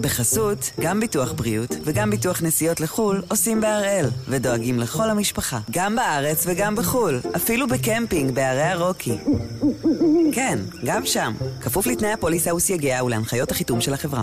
בחסות, 0.00 0.70
גם 0.80 1.00
ביטוח 1.00 1.32
בריאות 1.32 1.76
וגם 1.84 2.10
ביטוח 2.10 2.42
נסיעות 2.42 2.80
לחו"ל 2.80 3.22
עושים 3.28 3.60
בהראל, 3.60 4.06
ודואגים 4.28 4.78
לכל 4.78 5.10
המשפחה, 5.10 5.58
גם 5.70 5.96
בארץ 5.96 6.44
וגם 6.46 6.76
בחו"ל, 6.76 7.20
אפילו 7.36 7.68
בקמפינג 7.68 8.30
בערי 8.34 8.62
הרוקי. 8.62 9.16
כן, 10.32 10.58
גם 10.84 11.06
שם, 11.06 11.32
כפוף 11.60 11.86
לתנאי 11.86 12.12
הפוליסה 12.12 12.54
וסייגיה 12.54 13.04
ולהנחיות 13.04 13.50
החיתום 13.50 13.80
של 13.80 13.94
החברה. 13.94 14.22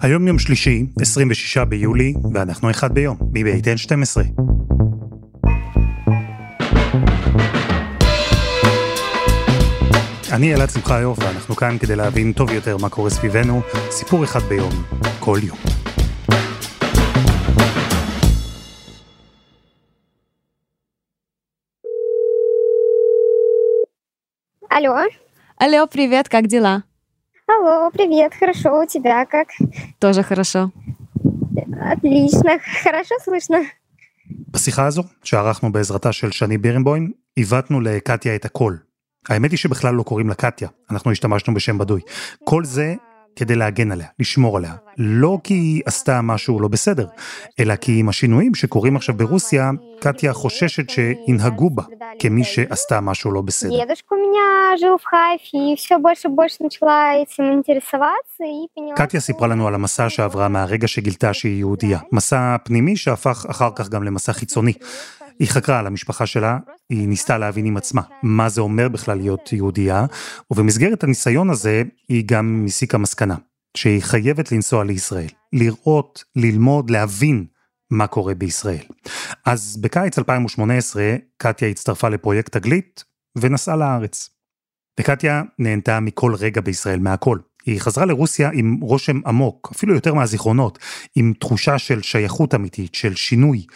היום 0.00 0.28
יום 0.28 0.38
שלישי, 0.38 0.86
26 1.00 1.58
ביולי, 1.58 2.14
ואנחנו 2.34 2.70
אחד 2.70 2.94
ביום, 2.94 3.16
מבית 3.32 3.64
N12. 3.66 4.51
אני 10.31 10.53
אלעד 10.53 10.69
שמחיוף, 10.69 11.19
ואנחנו 11.19 11.55
כאן 11.55 11.77
כדי 11.79 11.95
להבין 11.95 12.33
טוב 12.33 12.51
יותר 12.51 12.77
מה 12.77 12.89
קורה 12.89 13.09
סביבנו, 13.09 13.61
סיפור 13.89 14.23
אחד 14.23 14.39
ביום, 14.39 14.83
כל 15.19 15.39
יום. 15.43 15.57
Алло. 24.77 24.93
Алло, 25.59 25.87
привет, 25.87 26.29
как 26.29 26.45
дела? 26.47 26.83
Алло, 27.47 27.89
привет, 27.91 28.33
хорошо, 28.39 28.69
у 28.83 28.85
тебя 28.85 29.25
как? 29.25 29.47
Тоже 29.99 30.21
хорошо. 30.23 30.71
Отлично, 31.93 32.59
хорошо 32.83 33.15
слышно. 33.23 33.57
בשיחה 34.53 34.85
הזו, 34.85 35.03
שערכנו 35.23 35.71
בעזרתה 35.71 36.11
של 36.11 36.31
שני 36.31 36.57
בירנבוים, 36.57 37.11
עיוותנו 37.35 37.81
לקטיה 37.81 38.35
את 38.35 38.45
הכל. 38.45 38.75
האמת 39.28 39.50
היא 39.50 39.58
שבכלל 39.58 39.94
לא 39.94 40.02
קוראים 40.02 40.28
לה 40.28 40.34
קטיה, 40.34 40.68
אנחנו 40.90 41.10
השתמשנו 41.10 41.54
בשם 41.54 41.78
בדוי. 41.78 42.00
כל 42.44 42.64
זה 42.64 42.94
כדי 43.36 43.54
להגן 43.54 43.92
עליה, 43.92 44.06
לשמור 44.18 44.56
עליה. 44.56 44.74
לא 44.98 45.38
כי 45.44 45.54
היא 45.54 45.82
עשתה 45.86 46.22
משהו 46.22 46.60
לא 46.60 46.68
בסדר, 46.68 47.06
אלא 47.60 47.76
כי 47.76 48.00
עם 48.00 48.08
השינויים 48.08 48.54
שקורים 48.54 48.96
עכשיו 48.96 49.14
ברוסיה, 49.16 49.70
קטיה 50.00 50.32
חוששת 50.32 50.90
שינהגו 50.90 51.70
בה 51.70 51.82
כמי 52.18 52.44
שעשתה 52.44 53.00
משהו 53.00 53.32
לא 53.32 53.40
בסדר. 53.40 53.70
קטיה 58.96 59.20
סיפרה 59.20 59.48
לנו 59.48 59.68
על 59.68 59.74
המסע 59.74 60.10
שעברה 60.10 60.48
מהרגע 60.48 60.88
שגילתה 60.88 61.34
שהיא 61.34 61.58
יהודייה. 61.58 61.98
מסע 62.12 62.56
פנימי 62.64 62.96
שהפך 62.96 63.46
אחר 63.50 63.70
כך 63.76 63.88
גם 63.88 64.02
למסע 64.02 64.32
חיצוני. 64.32 64.72
היא 65.38 65.48
חקרה 65.48 65.78
על 65.78 65.86
המשפחה 65.86 66.26
שלה, 66.26 66.58
היא 66.90 67.08
ניסתה 67.08 67.38
להבין 67.38 67.66
עם 67.66 67.76
עצמה 67.76 68.02
מה 68.22 68.48
זה 68.48 68.60
אומר 68.60 68.88
בכלל 68.88 69.18
להיות 69.18 69.52
יהודייה, 69.52 70.06
ובמסגרת 70.50 71.04
הניסיון 71.04 71.50
הזה 71.50 71.82
היא 72.08 72.24
גם 72.26 72.64
הסיקה 72.66 72.98
מסקנה, 72.98 73.36
שהיא 73.76 74.02
חייבת 74.02 74.52
לנסוע 74.52 74.84
לישראל, 74.84 75.28
לראות, 75.52 76.24
ללמוד, 76.36 76.90
להבין 76.90 77.44
מה 77.90 78.06
קורה 78.06 78.34
בישראל. 78.34 78.84
אז 79.44 79.76
בקיץ 79.80 80.18
2018 80.18 81.16
קטיה 81.38 81.68
הצטרפה 81.68 82.08
לפרויקט 82.08 82.56
תגלית 82.56 83.04
ונסעה 83.38 83.76
לארץ. 83.76 84.30
וקטיה 85.00 85.42
נהנתה 85.58 86.00
מכל 86.00 86.34
רגע 86.34 86.60
בישראל, 86.60 86.98
מהכל. 86.98 87.38
היא 87.66 87.80
חזרה 87.80 88.04
לרוסיה 88.04 88.50
עם 88.54 88.78
רושם 88.80 89.20
עמוק, 89.26 89.72
אפילו 89.76 89.94
יותר 89.94 90.14
מהזיכרונות, 90.14 90.78
עם 91.14 91.32
תחושה 91.40 91.78
של 91.78 92.02
שייכות 92.02 92.54
אמיתית, 92.54 92.94
של 92.94 93.14
שינוי. 93.14 93.66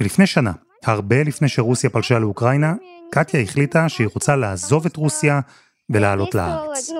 ולפני 0.00 0.26
שנה, 0.26 0.52
הרבה 0.84 1.22
לפני 1.22 1.48
שרוסיה 1.48 1.90
פלשה 1.90 2.18
לאוקראינה, 2.18 2.74
קטיה 3.10 3.40
החליטה 3.40 3.88
שהיא 3.88 4.08
רוצה 4.14 4.36
לעזוב 4.36 4.86
את 4.86 4.96
רוסיה 4.96 5.40
ולעלות 5.90 6.34
לארץ. 6.34 6.90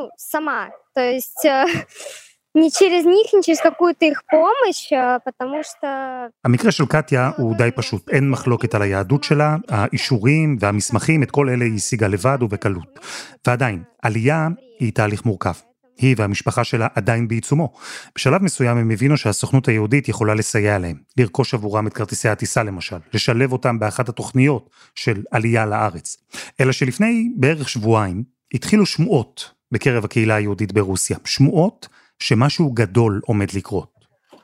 המקרה 6.44 6.72
של 6.72 6.86
קטיה 6.86 7.30
הוא 7.36 7.56
די 7.56 7.70
פשוט, 7.76 8.08
אין 8.08 8.30
מחלוקת 8.30 8.74
על 8.74 8.82
היהדות 8.82 9.24
שלה, 9.24 9.56
האישורים 9.68 10.56
והמסמכים, 10.60 11.22
את 11.22 11.30
כל 11.30 11.48
אלה 11.48 11.64
היא 11.64 11.74
השיגה 11.74 12.08
לבד 12.08 12.38
ובקלות. 12.42 12.98
ועדיין, 13.46 13.82
עלייה 14.02 14.48
היא 14.80 14.92
תהליך 14.92 15.24
מורכב. 15.24 15.71
היא 15.97 16.15
והמשפחה 16.17 16.63
שלה 16.63 16.87
עדיין 16.95 17.27
בעיצומו. 17.27 17.73
בשלב 18.15 18.43
מסוים 18.43 18.77
הם 18.77 18.91
הבינו 18.91 19.17
שהסוכנות 19.17 19.67
היהודית 19.67 20.09
יכולה 20.09 20.33
לסייע 20.33 20.79
להם, 20.79 20.97
לרכוש 21.17 21.53
עבורם 21.53 21.87
את 21.87 21.93
כרטיסי 21.93 22.29
הטיסה 22.29 22.63
למשל, 22.63 22.97
לשלב 23.13 23.51
אותם 23.51 23.79
באחת 23.79 24.09
התוכניות 24.09 24.69
של 24.95 25.23
עלייה 25.31 25.65
לארץ. 25.65 26.17
אלא 26.61 26.71
שלפני 26.71 27.29
בערך 27.35 27.69
שבועיים 27.69 28.23
התחילו 28.53 28.85
שמועות 28.85 29.51
בקרב 29.71 30.05
הקהילה 30.05 30.35
היהודית 30.35 30.71
ברוסיה. 30.71 31.17
שמועות 31.25 31.87
שמשהו 32.19 32.71
גדול 32.71 33.21
עומד 33.25 33.47
לקרות. 33.53 33.97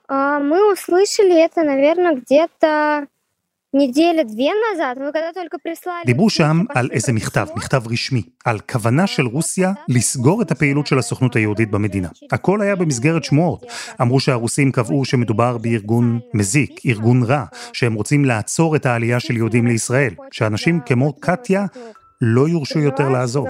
А, 0.10 0.38
Мы 0.40 0.60
услышали 0.74 1.36
это, 1.48 1.64
наверное, 1.64 2.16
где-то 2.16 3.04
דיברו 6.07 6.31
שם 6.31 6.65
על 6.75 6.89
איזה 6.93 7.13
מכתב, 7.13 7.47
מכתב 7.57 7.83
רשמי, 7.91 8.23
על 8.45 8.59
כוונה 8.61 9.07
של 9.07 9.27
רוסיה 9.27 9.73
לסגור 9.89 10.43
את 10.43 10.51
הפעילות 10.51 10.87
של 10.87 10.99
הסוכנות 10.99 11.37
היהודית 11.37 11.71
במדינה. 11.71 12.09
הכל 12.33 12.61
היה 12.63 12.77
במסגרת 12.77 13.25
שמועות. 13.25 13.67
אמרו 14.01 14.21
שהרוסים 14.21 14.73
קבעו 14.73 15.05
שמדובר 15.05 15.59
בארגון 15.59 16.19
מזיק, 16.35 16.81
ארגון 16.87 17.23
רע, 17.23 17.45
שהם 17.73 17.95
רוצים 17.95 18.25
לעצור 18.25 18.77
את 18.77 18.87
העלייה 18.87 19.21
של 19.21 19.37
יהודים 19.37 19.67
לישראל, 19.67 20.15
שאנשים 20.31 20.81
כמו 20.81 21.13
קטיה 21.13 21.67
לא 22.21 22.49
יורשו 22.49 22.79
יותר 22.79 23.09
לעזוב. 23.09 23.49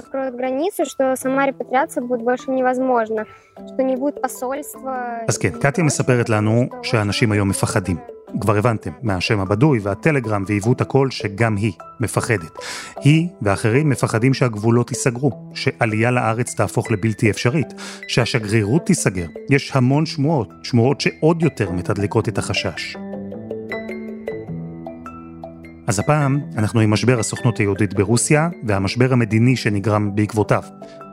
אז 5.28 5.38
כן, 5.38 5.50
קטיה 5.60 5.84
מספרת 5.84 6.28
לנו 6.28 6.68
שאנשים 6.82 7.32
היום 7.32 7.48
מפחדים. 7.48 8.17
כבר 8.40 8.56
הבנתם, 8.56 8.90
מהשם 9.02 9.40
הבדוי 9.40 9.78
והטלגרם 9.82 10.44
ועיוות 10.46 10.80
הכל 10.80 11.10
שגם 11.10 11.56
היא 11.56 11.72
מפחדת. 12.00 12.58
היא 13.00 13.28
ואחרים 13.42 13.88
מפחדים 13.88 14.34
שהגבולות 14.34 14.90
ייסגרו, 14.90 15.50
שעלייה 15.54 16.10
לארץ 16.10 16.54
תהפוך 16.54 16.90
לבלתי 16.90 17.30
אפשרית, 17.30 17.66
שהשגרירות 18.08 18.86
תיסגר. 18.86 19.26
יש 19.50 19.70
המון 19.74 20.06
שמועות, 20.06 20.48
שמועות 20.62 21.00
שעוד 21.00 21.42
יותר 21.42 21.70
מתדלקות 21.70 22.28
את 22.28 22.38
החשש. 22.38 22.96
אז 25.86 25.98
הפעם 25.98 26.40
אנחנו 26.56 26.80
עם 26.80 26.90
משבר 26.90 27.18
הסוכנות 27.18 27.58
היהודית 27.58 27.94
ברוסיה 27.94 28.48
והמשבר 28.66 29.12
המדיני 29.12 29.56
שנגרם 29.56 30.14
בעקבותיו. 30.14 30.62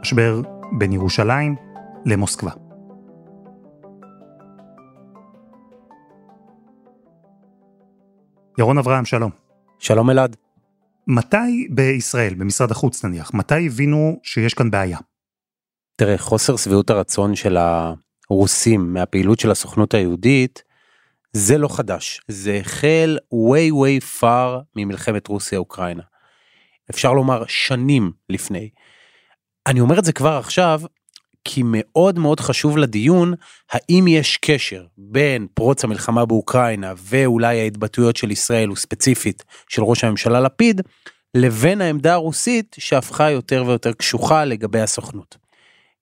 משבר 0.01 0.41
בין 0.77 0.91
ירושלים 0.91 1.55
למוסקבה. 2.05 2.64
ירון 8.57 8.77
אברהם, 8.77 9.05
שלום. 9.05 9.31
שלום 9.79 10.09
אלעד. 10.09 10.35
מתי 11.07 11.67
בישראל, 11.69 12.33
במשרד 12.33 12.71
החוץ 12.71 13.05
נניח, 13.05 13.33
מתי 13.33 13.65
הבינו 13.65 14.19
שיש 14.23 14.53
כאן 14.53 14.71
בעיה? 14.71 14.97
תראה, 15.95 16.17
חוסר 16.17 16.55
שביעות 16.55 16.89
הרצון 16.89 17.35
של 17.35 17.57
הרוסים 18.29 18.93
מהפעילות 18.93 19.39
של 19.39 19.51
הסוכנות 19.51 19.93
היהודית, 19.93 20.63
זה 21.33 21.57
לא 21.57 21.67
חדש. 21.67 22.21
זה 22.27 22.57
החל 22.61 23.17
way 23.33 23.71
way 23.73 24.21
far 24.21 24.63
ממלחמת 24.75 25.27
רוסיה-אוקראינה. 25.27 26.03
אפשר 26.89 27.13
לומר 27.13 27.43
שנים 27.47 28.11
לפני. 28.29 28.69
אני 29.67 29.79
אומר 29.79 29.99
את 29.99 30.05
זה 30.05 30.13
כבר 30.13 30.37
עכשיו, 30.37 30.81
כי 31.45 31.61
מאוד 31.65 32.19
מאוד 32.19 32.39
חשוב 32.39 32.77
לדיון, 32.77 33.33
האם 33.71 34.07
יש 34.07 34.37
קשר 34.37 34.83
בין 34.97 35.47
פרוץ 35.53 35.83
המלחמה 35.83 36.25
באוקראינה 36.25 36.93
ואולי 36.97 37.59
ההתבטאויות 37.59 38.15
של 38.15 38.31
ישראל, 38.31 38.71
וספציפית 38.71 39.43
של 39.69 39.83
ראש 39.83 40.03
הממשלה 40.03 40.39
לפיד, 40.39 40.81
לבין 41.35 41.81
העמדה 41.81 42.13
הרוסית 42.13 42.75
שהפכה 42.79 43.31
יותר 43.31 43.63
ויותר 43.67 43.93
קשוחה 43.93 44.45
לגבי 44.45 44.81
הסוכנות. 44.81 45.37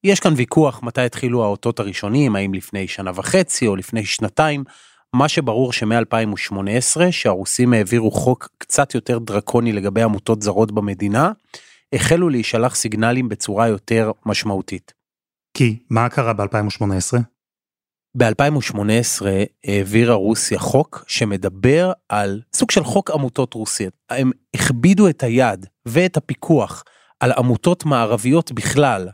יש 0.03 0.19
כאן 0.19 0.33
ויכוח 0.35 0.83
מתי 0.83 1.01
התחילו 1.01 1.43
האותות 1.43 1.79
הראשונים, 1.79 2.35
האם 2.35 2.53
לפני 2.53 2.87
שנה 2.87 3.11
וחצי 3.15 3.67
או 3.67 3.75
לפני 3.75 4.05
שנתיים, 4.05 4.63
מה 5.13 5.27
שברור 5.29 5.73
שמ-2018 5.73 7.11
שהרוסים 7.11 7.73
העבירו 7.73 8.11
חוק 8.11 8.49
קצת 8.57 8.95
יותר 8.95 9.19
דרקוני 9.19 9.71
לגבי 9.71 10.01
עמותות 10.01 10.41
זרות 10.41 10.71
במדינה, 10.71 11.31
החלו 11.93 12.29
להישלח 12.29 12.75
סיגנלים 12.75 13.29
בצורה 13.29 13.67
יותר 13.67 14.11
משמעותית. 14.25 15.02
כי 15.53 15.77
מה 15.89 16.09
קרה 16.09 16.33
ב-2018? 16.33 17.17
ב-2018 18.17 19.25
העבירה 19.63 20.13
רוסיה 20.13 20.59
חוק 20.59 21.03
שמדבר 21.07 21.91
על 22.09 22.41
סוג 22.53 22.71
של 22.71 22.83
חוק 22.83 23.11
עמותות 23.11 23.53
רוסיות. 23.53 23.93
הם 24.09 24.31
הכבידו 24.53 25.09
את 25.09 25.23
היד 25.23 25.65
ואת 25.85 26.17
הפיקוח 26.17 26.83
על 27.19 27.31
עמותות 27.31 27.85
מערביות 27.85 28.51
בכלל, 28.51 29.09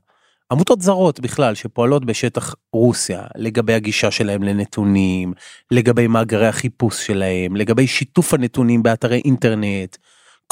עמותות 0.52 0.82
זרות 0.82 1.20
בכלל 1.20 1.56
שפועלות 1.56 2.06
בשטח 2.06 2.56
רוסיה, 2.74 3.24
לגבי 3.36 3.74
הגישה 3.74 4.12
שלהם 4.12 4.44
לנתונים, 4.44 5.34
לגבי 5.72 6.08
מאגרי 6.08 6.48
החיפוש 6.48 7.08
שלהם, 7.08 7.56
לגבי 7.56 7.88
שיתוף 7.88 8.34
הנתונים 8.34 8.84
באתרי 8.84 9.22
אינטרנט, 9.26 9.98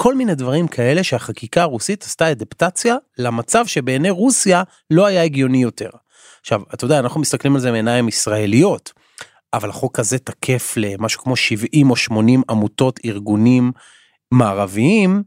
כל 0.01 0.15
מיני 0.15 0.35
דברים 0.35 0.67
כאלה 0.67 1.03
שהחקיקה 1.03 1.61
הרוסית 1.61 2.03
עשתה 2.03 2.31
אדפטציה 2.31 2.95
למצב 3.17 3.67
שבעיני 3.67 4.09
רוסיה 4.09 4.63
לא 4.91 5.05
היה 5.05 5.23
הגיוני 5.23 5.61
יותר. 5.61 5.89
עכשיו, 6.41 6.61
אתה 6.73 6.85
יודע, 6.85 6.99
אנחנו 6.99 7.21
מסתכלים 7.21 7.55
על 7.55 7.61
זה 7.61 7.71
מעיניים 7.71 8.07
ישראליות, 8.07 8.93
אבל 9.53 9.69
החוק 9.69 9.99
הזה 9.99 10.19
תקף 10.19 10.73
למשהו 10.77 11.21
כמו 11.21 11.35
70 11.35 11.89
או 11.89 11.95
80 11.95 12.41
עמותות, 12.49 12.99
ארגונים 13.05 13.71
מערביים, 14.31 15.23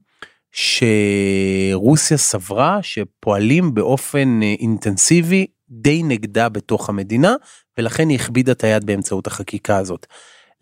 שרוסיה 0.52 2.16
סברה 2.16 2.78
שפועלים 2.82 3.74
באופן 3.74 4.42
אה, 4.42 4.54
אינטנסיבי 4.60 5.46
די 5.70 6.02
נגדה 6.02 6.48
בתוך 6.48 6.88
המדינה, 6.88 7.34
ולכן 7.78 8.08
היא 8.08 8.18
הכבידה 8.18 8.52
את 8.52 8.64
היד 8.64 8.86
באמצעות 8.86 9.26
החקיקה 9.26 9.76
הזאת. 9.76 10.06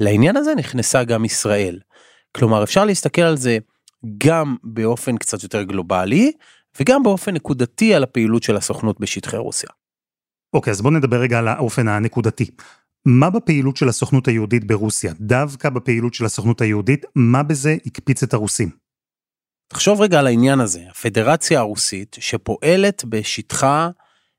לעניין 0.01 0.37
הזה 0.37 0.55
נכנסה 0.55 1.05
גם 1.05 1.25
ישראל. 1.25 1.79
כלומר, 2.33 2.63
אפשר 2.63 2.85
להסתכל 2.85 3.23
על 3.23 3.37
זה 3.37 3.59
גם 4.19 4.57
באופן 4.65 5.17
קצת 5.17 5.43
יותר 5.43 5.63
גלובלי, 5.63 6.33
וגם 6.81 7.03
באופן 7.03 7.35
נקודתי 7.35 7.95
על 7.95 8.03
הפעילות 8.03 8.43
של 8.43 8.57
הסוכנות 8.57 9.01
בשטחי 9.01 9.37
רוסיה. 9.37 9.71
אוקיי, 10.53 10.71
אז 10.71 10.81
בוא 10.81 10.91
נדבר 10.91 11.21
רגע 11.21 11.39
על 11.39 11.49
האופן 11.49 11.89
הנקודתי. 11.89 12.51
מה 13.07 13.31
בפעילות 13.31 13.77
של 13.77 13.89
הסוכנות 13.89 14.29
היהודית 14.29 14.65
ברוסיה, 14.65 15.13
דווקא 15.21 15.71
בפעילות 15.71 16.15
של 16.15 16.25
הסוכנות 16.25 16.61
היהודית, 16.61 17.05
מה 17.15 17.43
בזה 17.43 17.77
הקפיץ 17.87 18.23
את 18.23 18.35
הרוסים? 18.35 18.71
תחשוב 19.69 20.01
רגע 20.01 20.19
על 20.19 20.27
העניין 20.27 20.61
הזה, 20.61 20.81
הפדרציה 20.91 21.59
הרוסית 21.59 22.17
שפועלת 22.21 23.05
בשטחה 23.05 23.91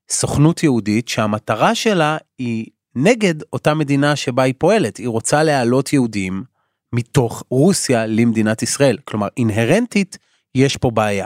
סוכנות 0.10 0.64
יהודית 0.64 1.08
שהמטרה 1.08 1.76
שלה 1.76 2.18
היא 2.38 2.66
נגד 2.96 3.36
אותה 3.54 3.74
מדינה 3.74 4.16
שבה 4.16 4.44
היא 4.44 4.54
פועלת, 4.58 4.98
היא 4.98 5.08
רוצה 5.08 5.44
להעלות 5.44 5.94
יהודים 5.94 6.44
מתוך 6.94 7.44
רוסיה 7.50 8.06
למדינת 8.06 8.64
ישראל, 8.64 8.98
כלומר 9.06 9.28
אינהרנטית 9.38 10.18
יש 10.56 10.78
פה 10.78 10.92
בעיה. 10.92 11.26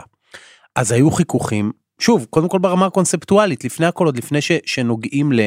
אז 0.76 0.92
היו 0.92 1.10
חיכוכים, 1.10 1.72
שוב, 1.98 2.26
קודם 2.30 2.48
כל 2.48 2.58
ברמה 2.58 2.86
הקונספטואלית, 2.86 3.64
לפני 3.64 3.86
הכל 3.86 4.06
עוד 4.06 4.16
לפני 4.16 4.40
ש, 4.40 4.52
שנוגעים 4.66 5.32
ל, 5.32 5.40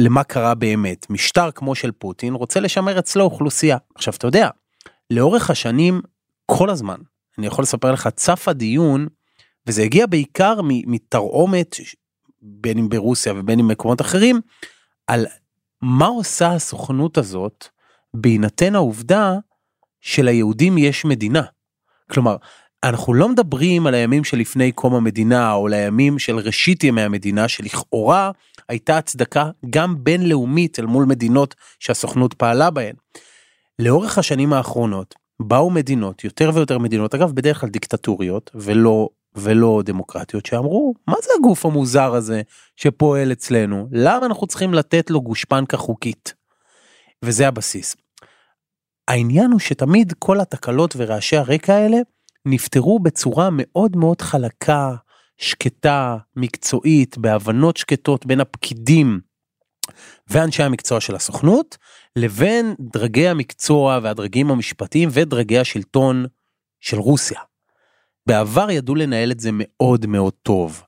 למה 0.00 0.24
קרה 0.24 0.54
באמת, 0.54 1.10
משטר 1.10 1.50
כמו 1.50 1.74
של 1.74 1.92
פוטין 1.92 2.34
רוצה 2.34 2.60
לשמר 2.60 2.98
אצלו 2.98 3.24
אוכלוסייה. 3.24 3.76
עכשיו 3.94 4.14
אתה 4.14 4.26
יודע, 4.26 4.48
לאורך 5.10 5.50
השנים, 5.50 6.00
כל 6.46 6.70
הזמן, 6.70 6.96
אני 7.38 7.46
יכול 7.46 7.62
לספר 7.62 7.92
לך, 7.92 8.08
צף 8.08 8.48
הדיון, 8.48 9.06
וזה 9.66 9.82
הגיע 9.82 10.06
בעיקר 10.06 10.60
מתרעומת, 10.64 11.76
בין 12.42 12.78
אם 12.78 12.88
ברוסיה 12.88 13.32
ובין 13.36 13.58
אם 13.58 13.68
במקומות 13.68 14.00
אחרים, 14.00 14.40
על 15.06 15.26
מה 15.82 16.06
עושה 16.06 16.52
הסוכנות 16.52 17.18
הזאת 17.18 17.66
בהינתן 18.14 18.74
העובדה 18.74 19.34
שליהודים 20.02 20.78
יש 20.78 21.04
מדינה. 21.04 21.42
כלומר, 22.10 22.36
אנחנו 22.84 23.14
לא 23.14 23.28
מדברים 23.28 23.86
על 23.86 23.94
הימים 23.94 24.24
שלפני 24.24 24.72
קום 24.72 24.94
המדינה 24.94 25.52
או 25.52 25.68
לימים 25.68 26.18
של 26.18 26.36
ראשית 26.36 26.84
ימי 26.84 27.02
המדינה 27.02 27.48
שלכאורה 27.48 28.30
הייתה 28.68 28.98
הצדקה 28.98 29.50
גם 29.70 30.04
בינלאומית 30.04 30.78
אל 30.78 30.86
מול 30.86 31.04
מדינות 31.04 31.54
שהסוכנות 31.78 32.34
פעלה 32.34 32.70
בהן. 32.70 32.94
לאורך 33.78 34.18
השנים 34.18 34.52
האחרונות 34.52 35.14
באו 35.40 35.70
מדינות, 35.70 36.24
יותר 36.24 36.50
ויותר 36.54 36.78
מדינות, 36.78 37.14
אגב 37.14 37.32
בדרך 37.32 37.60
כלל 37.60 37.68
דיקטטוריות 37.68 38.50
ולא 38.54 39.08
ולא 39.34 39.82
דמוקרטיות 39.84 40.46
שאמרו 40.46 40.94
מה 41.08 41.14
זה 41.22 41.30
הגוף 41.38 41.66
המוזר 41.66 42.14
הזה 42.14 42.42
שפועל 42.76 43.32
אצלנו 43.32 43.88
למה 43.92 44.26
אנחנו 44.26 44.46
צריכים 44.46 44.74
לתת 44.74 45.10
לו 45.10 45.20
גושפנקה 45.20 45.76
חוקית. 45.76 46.34
וזה 47.24 47.48
הבסיס. 47.48 47.96
העניין 49.08 49.50
הוא 49.50 49.60
שתמיד 49.60 50.12
כל 50.18 50.40
התקלות 50.40 50.94
ורעשי 50.96 51.36
הרקע 51.36 51.74
האלה 51.74 51.98
נפתרו 52.46 52.98
בצורה 52.98 53.48
מאוד 53.52 53.96
מאוד 53.96 54.20
חלקה, 54.20 54.94
שקטה, 55.36 56.16
מקצועית, 56.36 57.18
בהבנות 57.18 57.76
שקטות 57.76 58.26
בין 58.26 58.40
הפקידים 58.40 59.20
ואנשי 60.28 60.62
המקצוע 60.62 61.00
של 61.00 61.14
הסוכנות, 61.14 61.78
לבין 62.16 62.74
דרגי 62.80 63.28
המקצוע 63.28 63.98
והדרגים 64.02 64.50
המשפטיים 64.50 65.08
ודרגי 65.12 65.58
השלטון 65.58 66.26
של 66.80 66.98
רוסיה. 66.98 67.40
בעבר 68.26 68.70
ידעו 68.70 68.94
לנהל 68.94 69.32
את 69.32 69.40
זה 69.40 69.50
מאוד 69.52 70.06
מאוד 70.06 70.32
טוב. 70.42 70.82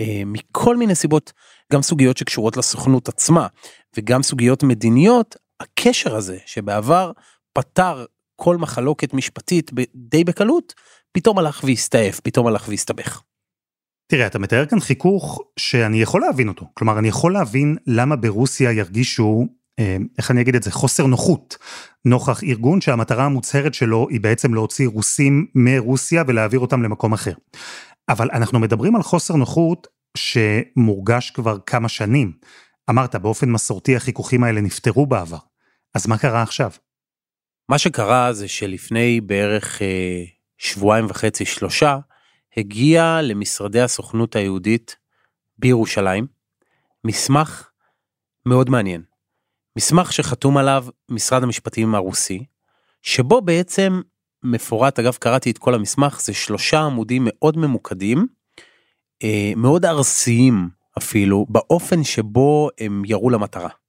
אה, 0.00 0.22
מכל 0.26 0.76
מיני 0.76 0.94
סיבות, 0.94 1.32
גם 1.72 1.82
סוגיות 1.82 2.16
שקשורות 2.16 2.56
לסוכנות 2.56 3.08
עצמה, 3.08 3.46
וגם 3.96 4.22
סוגיות 4.22 4.62
מדיניות, 4.62 5.36
הקשר 5.62 6.16
הזה 6.16 6.38
שבעבר 6.46 7.12
פתר 7.52 8.04
כל 8.36 8.56
מחלוקת 8.56 9.14
משפטית 9.14 9.70
די 9.94 10.24
בקלות, 10.24 10.74
פתאום 11.12 11.38
הלך 11.38 11.64
והסתעף, 11.64 12.20
פתאום 12.20 12.46
הלך 12.46 12.68
והסתבך. 12.68 13.22
תראה, 14.06 14.26
אתה 14.26 14.38
מתאר 14.38 14.66
כאן 14.66 14.80
חיכוך 14.80 15.40
שאני 15.56 16.02
יכול 16.02 16.20
להבין 16.20 16.48
אותו. 16.48 16.66
כלומר, 16.74 16.98
אני 16.98 17.08
יכול 17.08 17.32
להבין 17.32 17.76
למה 17.86 18.16
ברוסיה 18.16 18.72
ירגישו, 18.72 19.46
אה, 19.78 19.96
איך 20.18 20.30
אני 20.30 20.40
אגיד 20.40 20.54
את 20.54 20.62
זה, 20.62 20.70
חוסר 20.70 21.06
נוחות, 21.06 21.56
נוכח 22.04 22.42
ארגון 22.44 22.80
שהמטרה 22.80 23.24
המוצהרת 23.24 23.74
שלו 23.74 24.06
היא 24.10 24.20
בעצם 24.20 24.54
להוציא 24.54 24.88
רוסים 24.88 25.46
מרוסיה 25.54 26.24
ולהעביר 26.26 26.60
אותם 26.60 26.82
למקום 26.82 27.12
אחר. 27.12 27.34
אבל 28.08 28.28
אנחנו 28.32 28.60
מדברים 28.60 28.96
על 28.96 29.02
חוסר 29.02 29.34
נוחות 29.36 29.86
שמורגש 30.16 31.30
כבר 31.30 31.58
כמה 31.66 31.88
שנים. 31.88 32.32
אמרת, 32.90 33.16
באופן 33.16 33.50
מסורתי 33.50 33.96
החיכוכים 33.96 34.44
האלה 34.44 34.60
נפתרו 34.60 35.06
בעבר. 35.06 35.38
אז 35.94 36.06
מה 36.06 36.18
קרה 36.18 36.42
עכשיו? 36.42 36.70
מה 37.68 37.78
שקרה 37.78 38.32
זה 38.32 38.48
שלפני 38.48 39.20
בערך 39.20 39.82
אה, 39.82 40.24
שבועיים 40.58 41.06
וחצי, 41.08 41.44
שלושה, 41.44 41.98
הגיע 42.56 43.20
למשרדי 43.22 43.80
הסוכנות 43.80 44.36
היהודית 44.36 44.96
בירושלים 45.58 46.26
מסמך 47.04 47.70
מאוד 48.46 48.70
מעניין. 48.70 49.02
מסמך 49.76 50.12
שחתום 50.12 50.56
עליו 50.56 50.86
משרד 51.08 51.42
המשפטים 51.42 51.94
הרוסי, 51.94 52.44
שבו 53.02 53.40
בעצם 53.40 54.00
מפורט, 54.42 54.98
אגב 54.98 55.14
קראתי 55.14 55.50
את 55.50 55.58
כל 55.58 55.74
המסמך, 55.74 56.20
זה 56.20 56.34
שלושה 56.34 56.80
עמודים 56.80 57.22
מאוד 57.26 57.56
ממוקדים, 57.56 58.26
אה, 59.22 59.52
מאוד 59.56 59.84
ארסיים 59.84 60.68
אפילו, 60.98 61.46
באופן 61.48 62.04
שבו 62.04 62.68
הם 62.78 63.02
ירו 63.06 63.30
למטרה. 63.30 63.81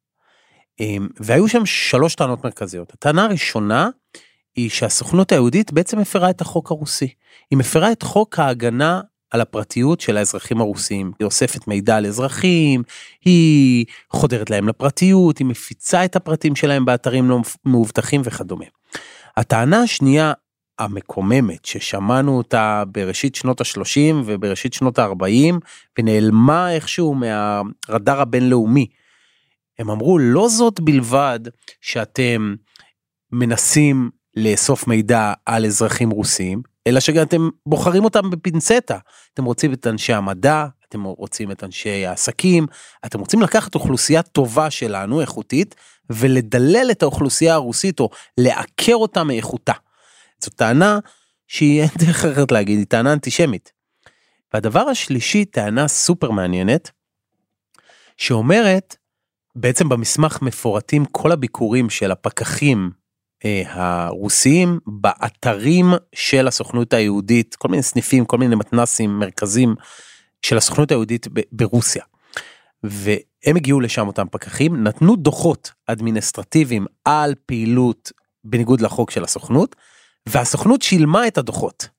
אמ, 0.80 1.08
והיו 1.20 1.48
שם 1.48 1.66
שלוש 1.66 2.16
טענות 2.16 2.44
מרכזיות. 2.44 2.94
הטענה 2.94 3.25
הראשונה 3.25 3.90
היא 4.56 4.70
שהסוכנות 4.70 5.31
היהודית 5.31 5.72
בעצם 5.72 6.00
מפרה 6.00 6.30
את 6.30 6.42
החוק 6.42 6.72
הרוסי. 6.72 7.14
היא 7.52 7.60
מפרה 7.60 7.92
את 7.92 8.04
חוק 8.04 8.40
ההגנה 8.40 9.02
על 9.31 9.42
הפרטיות 9.42 10.02
של 10.02 10.18
האזרחים 10.18 10.62
הרוסים. 10.62 11.12
היא 11.20 11.25
אוספת 11.25 11.68
מידע 11.68 11.98
על 11.98 12.06
אזרחים, 12.06 12.84
היא 13.25 13.86
חודרת 14.10 14.50
להם 14.50 14.68
לפרטיות, 14.68 15.38
היא 15.38 15.48
מפיצה 15.48 16.06
את 16.06 16.15
הפרטים 16.15 16.56
שלהם 16.56 16.86
באתרים 16.86 17.30
לא 17.30 17.39
מאובטחים 17.65 18.22
וכדומה. 18.24 18.65
הטענה 19.38 19.82
השנייה 19.82 20.34
המקוממת 20.80 21.65
ששמענו 21.65 22.38
אותה 22.38 22.84
בראשית 22.92 23.36
שנות 23.36 23.62
ה-30 23.62 24.15
ובראשית 24.25 24.74
שנות 24.74 25.00
ה-40 25.00 25.56
ונעלמה 26.00 26.72
איכשהו 26.72 27.15
מהרדאר 27.15 28.22
הבינלאומי 28.22 28.88
הם 29.80 29.89
אמרו 29.89 30.20
לא 30.20 30.50
זאת 30.50 30.80
בלבד 30.80 31.39
שאתם 31.82 32.56
מנסים 33.32 34.10
לאסוף 34.36 34.88
מידע 34.88 35.34
על 35.46 35.65
אזרחים 35.65 36.10
רוסים, 36.10 36.62
אלא 36.88 37.00
שגם 37.00 37.24
אתם 37.24 37.50
בוחרים 37.65 38.03
אותם 38.03 38.30
בפינצטה. 38.30 38.98
אתם 39.34 39.46
רוצים 39.46 39.74
את 39.74 39.88
אנשי 39.88 40.13
המדע, 40.13 40.65
אתם 40.89 41.03
רוצים 41.03 41.51
את 41.51 41.63
אנשי 41.63 42.06
העסקים, 42.06 42.68
אתם 43.06 43.20
רוצים 43.20 43.42
לקחת 43.42 43.75
אוכלוסייה 43.75 44.22
טובה 44.22 44.70
שלנו, 44.70 45.22
איכותית, 45.22 45.75
ולדלל 46.10 46.88
את 46.92 47.03
האוכלוסייה 47.03 47.53
הרוסית 47.53 48.00
או 48.00 48.10
לעקר 48.38 48.96
אותה 48.96 49.24
מאיכותה. 49.24 49.74
זו 50.44 50.50
טענה 50.50 51.00
שהיא 51.48 51.82
אין 51.82 51.89
דרך 51.98 52.25
אחרת 52.25 52.51
להגיד, 52.51 52.77
היא 52.77 52.86
טענה 52.86 53.13
אנטישמית. 53.13 53.72
והדבר 54.53 54.80
השלישי, 54.80 55.46
טענה 55.46 55.88
סופר 55.88 56.32
מעניינת, 56.32 56.92
שאומרת 58.18 58.96
בעצם 59.55 59.89
במסמך 59.89 60.41
מפורטים 60.41 61.05
כל 61.05 61.31
הביקורים 61.31 61.89
של 61.89 62.12
הפקחים 62.12 62.91
אה, 63.45 63.63
הרוסיים 63.65 64.79
באתרים 64.88 65.86
של 66.15 66.48
הסוכנות 66.48 66.93
היהודית, 66.93 67.55
כל 67.55 67.67
מיני 67.67 67.83
סניפים, 67.83 68.25
כל 68.25 68.38
מיני 68.38 68.55
מתנסים, 68.55 69.19
מרכזים 69.19 69.75
של 70.41 70.57
הסוכנות 70.57 70.91
היהודית 70.91 71.27
ב- 71.33 71.41
ברוסיה. 71.51 72.03
והם 72.83 73.55
הגיעו 73.55 73.79
לשם 73.79 74.07
אותם 74.07 74.25
פקחים, 74.31 74.83
נתנו 74.83 75.15
דוחות 75.15 75.72
אדמיניסטרטיביים 75.88 76.86
על 77.05 77.33
פעילות 77.45 78.12
בניגוד 78.43 78.81
לחוק 78.81 79.12
של 79.12 79.24
הסוכנות, 79.24 79.75
והסוכנות 80.29 80.81
שילמה 80.81 81.27
את 81.27 81.38
הדוחות, 81.38 81.89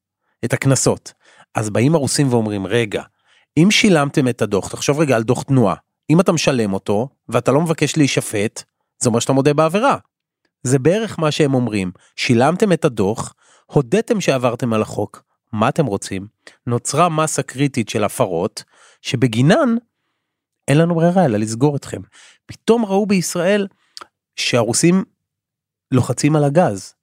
את 0.44 0.52
הקנסות. 0.52 1.12
אז 1.54 1.70
באים 1.70 1.94
הרוסים 1.94 2.32
ואומרים, 2.32 2.66
רגע, 2.66 3.02
אם 3.56 3.70
שילמתם 3.70 4.28
את 4.28 4.42
הדוח, 4.42 4.68
תחשוב 4.68 5.00
רגע 5.00 5.16
על 5.16 5.22
דוח 5.22 5.42
תנועה, 5.42 5.74
אם 6.10 6.20
אתה 6.20 6.32
משלם 6.32 6.72
אותו 6.72 7.08
ואתה 7.28 7.52
לא 7.52 7.60
מבקש 7.60 7.96
להישפט, 7.96 8.62
זה 8.98 9.08
אומר 9.08 9.20
שאתה 9.20 9.32
מודה 9.32 9.54
בעבירה. 9.54 9.96
זה 10.62 10.78
בערך 10.78 11.18
מה 11.18 11.30
שהם 11.30 11.54
אומרים, 11.54 11.92
שילמתם 12.16 12.72
את 12.72 12.84
הדוח, 12.84 13.34
הודיתם 13.66 14.20
שעברתם 14.20 14.72
על 14.72 14.82
החוק, 14.82 15.22
מה 15.52 15.68
אתם 15.68 15.86
רוצים? 15.86 16.26
נוצרה 16.66 17.08
מסה 17.08 17.42
קריטית 17.42 17.88
של 17.88 18.04
הפרות, 18.04 18.64
שבגינן 19.02 19.76
אין 20.68 20.78
לנו 20.78 20.94
ברירה 20.94 21.24
אלא 21.24 21.38
לסגור 21.38 21.76
אתכם. 21.76 22.00
פתאום 22.46 22.84
ראו 22.84 23.06
בישראל 23.06 23.66
שהרוסים 24.36 25.04
לוחצים 25.90 26.36
על 26.36 26.44
הגז. 26.44 26.94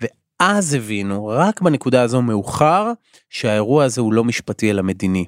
ואז 0.00 0.74
הבינו, 0.74 1.26
רק 1.26 1.60
בנקודה 1.60 2.02
הזו 2.02 2.22
מאוחר, 2.22 2.92
שהאירוע 3.30 3.84
הזה 3.84 4.00
הוא 4.00 4.12
לא 4.12 4.24
משפטי 4.24 4.70
אלא 4.70 4.82
מדיני. 4.82 5.24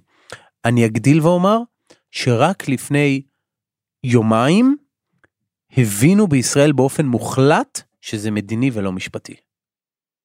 אני 0.64 0.87
אגדיל 0.87 1.20
ואומר 1.20 1.58
שרק 2.11 2.69
לפני 2.69 3.23
יומיים 4.05 4.77
הבינו 5.77 6.27
בישראל 6.27 6.73
באופן 6.73 7.07
מוחלט 7.07 7.83
שזה 8.00 8.31
מדיני 8.31 8.71
ולא 8.73 8.93
משפטי. 8.93 9.35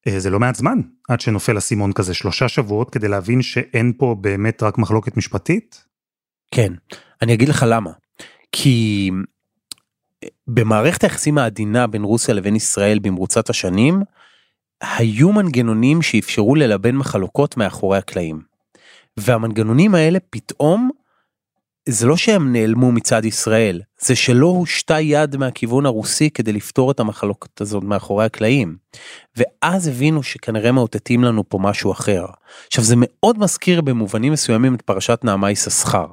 אה, 0.08 0.20
זה 0.20 0.30
לא 0.30 0.40
מעט 0.40 0.56
זמן 0.56 0.82
עד 1.10 1.22
שנופל 1.22 1.58
אסימון 1.58 1.94
כזה, 1.94 2.14
שלושה 2.14 2.48
שבועות 2.48 2.90
כדי 2.90 3.08
להבין 3.08 3.42
שאין 3.42 3.94
פה 3.98 4.16
באמת 4.22 4.64
רק 4.64 4.78
מחלוקת 4.78 5.18
משפטית? 5.18 5.86
כן, 6.52 6.74
אני 7.22 7.34
אגיד 7.34 7.50
לך 7.50 7.66
למה. 7.70 7.92
כי 8.52 9.12
במערכת 10.48 11.04
היחסים 11.04 11.38
העדינה 11.38 11.88
בין 11.88 12.04
רוסיה 12.04 12.34
לבין 12.34 12.56
ישראל 12.56 13.00
במרוצת 13.00 13.50
השנים, 13.50 14.02
היו 14.82 15.32
מנגנונים 15.32 16.02
שאפשרו 16.02 16.56
ללבן 16.56 16.96
מחלוקות 16.96 17.58
מאחורי 17.58 17.98
הקלעים. 17.98 18.42
והמנגנונים 19.18 19.96
האלה 19.96 20.20
פתאום, 20.30 20.90
זה 21.90 22.08
לא 22.08 22.18
שהם 22.18 22.54
נעלמו 22.54 22.92
מצד 22.92 23.26
ישראל, 23.26 23.82
זה 24.00 24.16
שלא 24.16 24.46
הושתה 24.46 25.00
יד 25.00 25.38
מהכיוון 25.38 25.86
הרוסי 25.86 26.30
כדי 26.30 26.54
לפתור 26.54 26.92
את 26.92 27.00
המחלוקת 27.00 27.62
הזאת 27.62 27.84
מאחורי 27.84 28.26
הקלעים. 28.26 28.78
ואז 29.38 29.88
הבינו 29.88 30.24
שכנראה 30.24 30.72
מאותתים 30.72 31.24
לנו 31.24 31.50
פה 31.50 31.58
משהו 31.62 31.92
אחר. 31.92 32.26
עכשיו 32.68 32.84
זה 32.84 32.96
מאוד 32.98 33.40
מזכיר 33.40 33.82
במובנים 33.82 34.34
מסוימים 34.34 34.76
את 34.76 34.82
פרשת 34.82 35.20
נעמה 35.24 35.52
יששכר. 35.52 36.06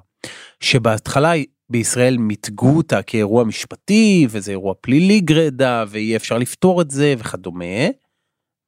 שבהתחלה 0.60 1.32
בישראל 1.70 2.18
מיתגו 2.18 2.76
אותה 2.76 3.02
כאירוע 3.02 3.44
משפטי 3.44 4.26
וזה 4.30 4.50
אירוע 4.50 4.74
פלילי 4.80 5.20
גרידא 5.20 5.84
ואי 5.88 6.16
אפשר 6.16 6.38
לפתור 6.38 6.82
את 6.82 6.90
זה 6.90 7.14
וכדומה. 7.18 7.86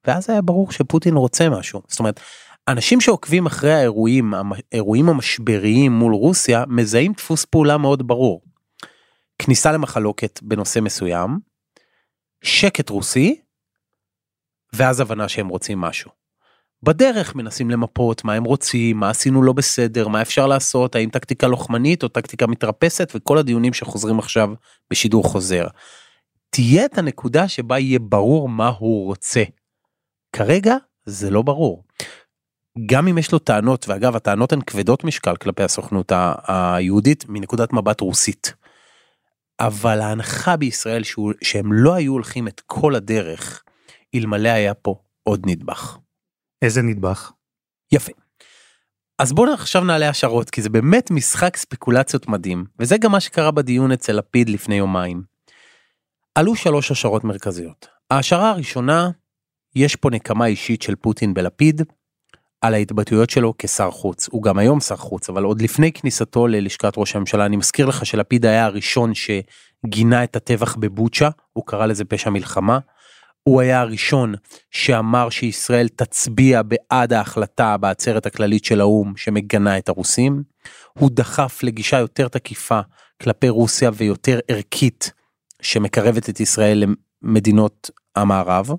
ואז 0.07 0.29
היה 0.29 0.41
ברור 0.41 0.71
שפוטין 0.71 1.15
רוצה 1.15 1.49
משהו 1.49 1.81
זאת 1.87 1.99
אומרת 1.99 2.19
אנשים 2.67 3.01
שעוקבים 3.01 3.45
אחרי 3.45 3.73
האירועים 3.73 4.33
האירועים 4.71 5.09
המשבריים 5.09 5.91
מול 5.91 6.13
רוסיה 6.13 6.63
מזהים 6.67 7.13
דפוס 7.13 7.45
פעולה 7.45 7.77
מאוד 7.77 8.07
ברור. 8.07 8.41
כניסה 9.39 9.71
למחלוקת 9.71 10.39
בנושא 10.43 10.79
מסוים, 10.79 11.39
שקט 12.43 12.89
רוסי, 12.89 13.41
ואז 14.73 14.99
הבנה 14.99 15.29
שהם 15.29 15.47
רוצים 15.47 15.81
משהו. 15.81 16.11
בדרך 16.83 17.35
מנסים 17.35 17.69
למפות 17.69 18.23
מה 18.23 18.33
הם 18.33 18.43
רוצים, 18.43 18.97
מה 18.97 19.09
עשינו 19.09 19.43
לא 19.43 19.53
בסדר, 19.53 20.07
מה 20.07 20.21
אפשר 20.21 20.47
לעשות, 20.47 20.95
האם 20.95 21.09
טקטיקה 21.09 21.47
לוחמנית 21.47 22.03
או 22.03 22.07
טקטיקה 22.07 22.47
מתרפסת 22.47 23.11
וכל 23.15 23.37
הדיונים 23.37 23.73
שחוזרים 23.73 24.19
עכשיו 24.19 24.49
בשידור 24.91 25.23
חוזר. 25.23 25.67
תהיה 26.49 26.85
את 26.85 26.97
הנקודה 26.97 27.47
שבה 27.47 27.79
יהיה 27.79 27.99
ברור 27.99 28.49
מה 28.49 28.67
הוא 28.67 29.05
רוצה. 29.05 29.43
כרגע 30.35 30.75
זה 31.05 31.29
לא 31.29 31.41
ברור. 31.41 31.83
גם 32.85 33.07
אם 33.07 33.17
יש 33.17 33.31
לו 33.31 33.39
טענות, 33.39 33.89
ואגב 33.89 34.15
הטענות 34.15 34.53
הן 34.53 34.61
כבדות 34.61 35.03
משקל 35.03 35.35
כלפי 35.35 35.63
הסוכנות 35.63 36.11
היהודית 36.47 37.25
מנקודת 37.29 37.73
מבט 37.73 38.01
רוסית. 38.01 38.53
אבל 39.59 40.01
ההנחה 40.01 40.57
בישראל 40.57 41.03
שהוא, 41.03 41.33
שהם 41.41 41.73
לא 41.73 41.93
היו 41.93 42.13
הולכים 42.13 42.47
את 42.47 42.61
כל 42.65 42.95
הדרך 42.95 43.63
אלמלא 44.15 44.49
היה 44.49 44.73
פה 44.73 44.95
עוד 45.23 45.41
נדבך. 45.45 45.97
איזה 46.61 46.81
נדבך? 46.81 47.31
יפה. 47.91 48.11
אז 49.19 49.33
בואו 49.33 49.53
עכשיו 49.53 49.83
נעלה 49.83 50.09
השערות 50.09 50.49
כי 50.49 50.61
זה 50.61 50.69
באמת 50.69 51.11
משחק 51.11 51.57
ספקולציות 51.57 52.27
מדהים 52.27 52.65
וזה 52.79 52.97
גם 52.97 53.11
מה 53.11 53.19
שקרה 53.19 53.51
בדיון 53.51 53.91
אצל 53.91 54.13
לפיד 54.13 54.49
לפני 54.49 54.75
יומיים. 54.75 55.23
עלו 56.35 56.55
שלוש 56.55 56.91
השערות 56.91 57.23
מרכזיות. 57.23 57.87
ההשערה 58.11 58.49
הראשונה, 58.49 59.09
יש 59.75 59.95
פה 59.95 60.09
נקמה 60.09 60.45
אישית 60.45 60.81
של 60.81 60.95
פוטין 60.95 61.33
בלפיד 61.33 61.81
על 62.63 62.73
ההתבטאויות 62.73 63.29
שלו 63.29 63.53
כשר 63.57 63.91
חוץ. 63.91 64.29
הוא 64.31 64.43
גם 64.43 64.57
היום 64.57 64.79
שר 64.79 64.95
חוץ 64.95 65.29
אבל 65.29 65.43
עוד 65.43 65.61
לפני 65.61 65.91
כניסתו 65.91 66.47
ללשכת 66.47 66.93
ראש 66.97 67.15
הממשלה 67.15 67.45
אני 67.45 67.57
מזכיר 67.57 67.85
לך 67.85 68.05
שלפיד 68.05 68.45
היה 68.45 68.65
הראשון 68.65 69.11
שגינה 69.13 70.23
את 70.23 70.35
הטבח 70.35 70.75
בבוצ'ה 70.75 71.29
הוא 71.53 71.63
קרא 71.67 71.85
לזה 71.85 72.05
פשע 72.05 72.29
מלחמה. 72.29 72.79
הוא 73.43 73.61
היה 73.61 73.81
הראשון 73.81 74.33
שאמר 74.71 75.29
שישראל 75.29 75.87
תצביע 75.87 76.61
בעד 76.61 77.13
ההחלטה 77.13 77.77
בעצרת 77.77 78.25
הכללית 78.25 78.65
של 78.65 78.81
האו"ם 78.81 79.13
שמגנה 79.17 79.77
את 79.77 79.89
הרוסים. 79.89 80.43
הוא 80.99 81.09
דחף 81.13 81.63
לגישה 81.63 81.99
יותר 81.99 82.27
תקיפה 82.27 82.79
כלפי 83.21 83.49
רוסיה 83.49 83.91
ויותר 83.93 84.39
ערכית 84.47 85.11
שמקרבת 85.61 86.29
את 86.29 86.39
ישראל 86.39 86.83
למדינות 87.23 87.89
המערב. 88.15 88.69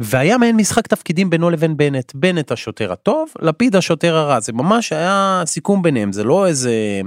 והיה 0.00 0.38
מעין 0.38 0.56
משחק 0.56 0.86
תפקידים 0.86 1.30
בינו 1.30 1.50
לבין 1.50 1.76
בנט, 1.76 2.12
בנט 2.14 2.52
השוטר 2.52 2.92
הטוב, 2.92 3.32
לפיד 3.40 3.76
השוטר 3.76 4.16
הרע, 4.16 4.40
זה 4.40 4.52
ממש 4.52 4.92
היה 4.92 5.42
סיכום 5.46 5.82
ביניהם, 5.82 6.12
זה 6.12 6.24
לא 6.24 6.46
איזה 6.46 7.00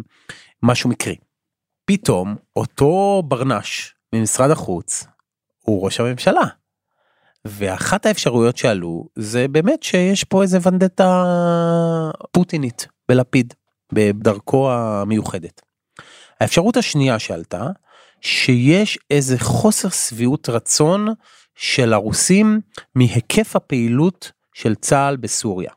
משהו 0.63 0.89
מקרי. 0.89 1.15
פתאום 1.85 2.35
אותו 2.55 3.23
ברנש 3.27 3.95
ממשרד 4.13 4.51
החוץ 4.51 5.05
הוא 5.59 5.85
ראש 5.85 6.00
הממשלה. 6.00 6.45
ואחת 7.45 8.05
האפשרויות 8.05 8.57
שעלו 8.57 9.07
זה 9.15 9.47
באמת 9.47 9.83
שיש 9.83 10.23
פה 10.23 10.41
איזה 10.41 10.57
ונדטה 10.63 11.23
פוטינית 12.31 12.88
בלפיד 13.09 13.53
בדרכו 13.93 14.71
המיוחדת. 14.71 15.62
האפשרות 16.39 16.77
השנייה 16.77 17.19
שעלתה 17.19 17.67
שיש 18.21 19.00
איזה 19.09 19.39
חוסר 19.39 19.89
שביעות 19.89 20.50
רצון 20.50 21.07
של 21.55 21.93
הרוסים 21.93 22.62
מהיקף 22.95 23.55
הפעילות 23.55 24.31
של 24.53 24.75
צה"ל 24.75 25.15
בסוריה. 25.15 25.72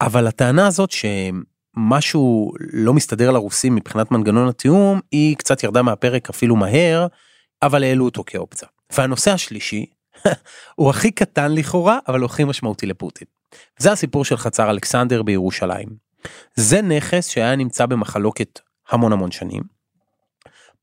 אבל 0.00 0.26
הטענה 0.26 0.66
הזאת 0.66 0.90
שמשהו 0.90 2.52
לא 2.58 2.94
מסתדר 2.94 3.30
לרוסים 3.30 3.74
מבחינת 3.74 4.10
מנגנון 4.10 4.48
התיאום 4.48 5.00
היא 5.12 5.36
קצת 5.36 5.64
ירדה 5.64 5.82
מהפרק 5.82 6.30
אפילו 6.30 6.56
מהר 6.56 7.06
אבל 7.62 7.82
העלו 7.82 8.04
אותו 8.04 8.24
כאופציה. 8.26 8.68
והנושא 8.92 9.30
השלישי 9.30 9.86
הוא 10.76 10.90
הכי 10.90 11.10
קטן 11.10 11.52
לכאורה 11.52 11.98
אבל 12.08 12.20
הוא 12.20 12.26
הכי 12.26 12.44
משמעותי 12.44 12.86
לפוטין. 12.86 13.26
זה 13.78 13.92
הסיפור 13.92 14.24
של 14.24 14.36
חצר 14.36 14.70
אלכסנדר 14.70 15.22
בירושלים. 15.22 15.88
זה 16.54 16.82
נכס 16.82 17.28
שהיה 17.28 17.56
נמצא 17.56 17.86
במחלוקת 17.86 18.60
המון 18.88 19.12
המון 19.12 19.30
שנים. 19.30 19.62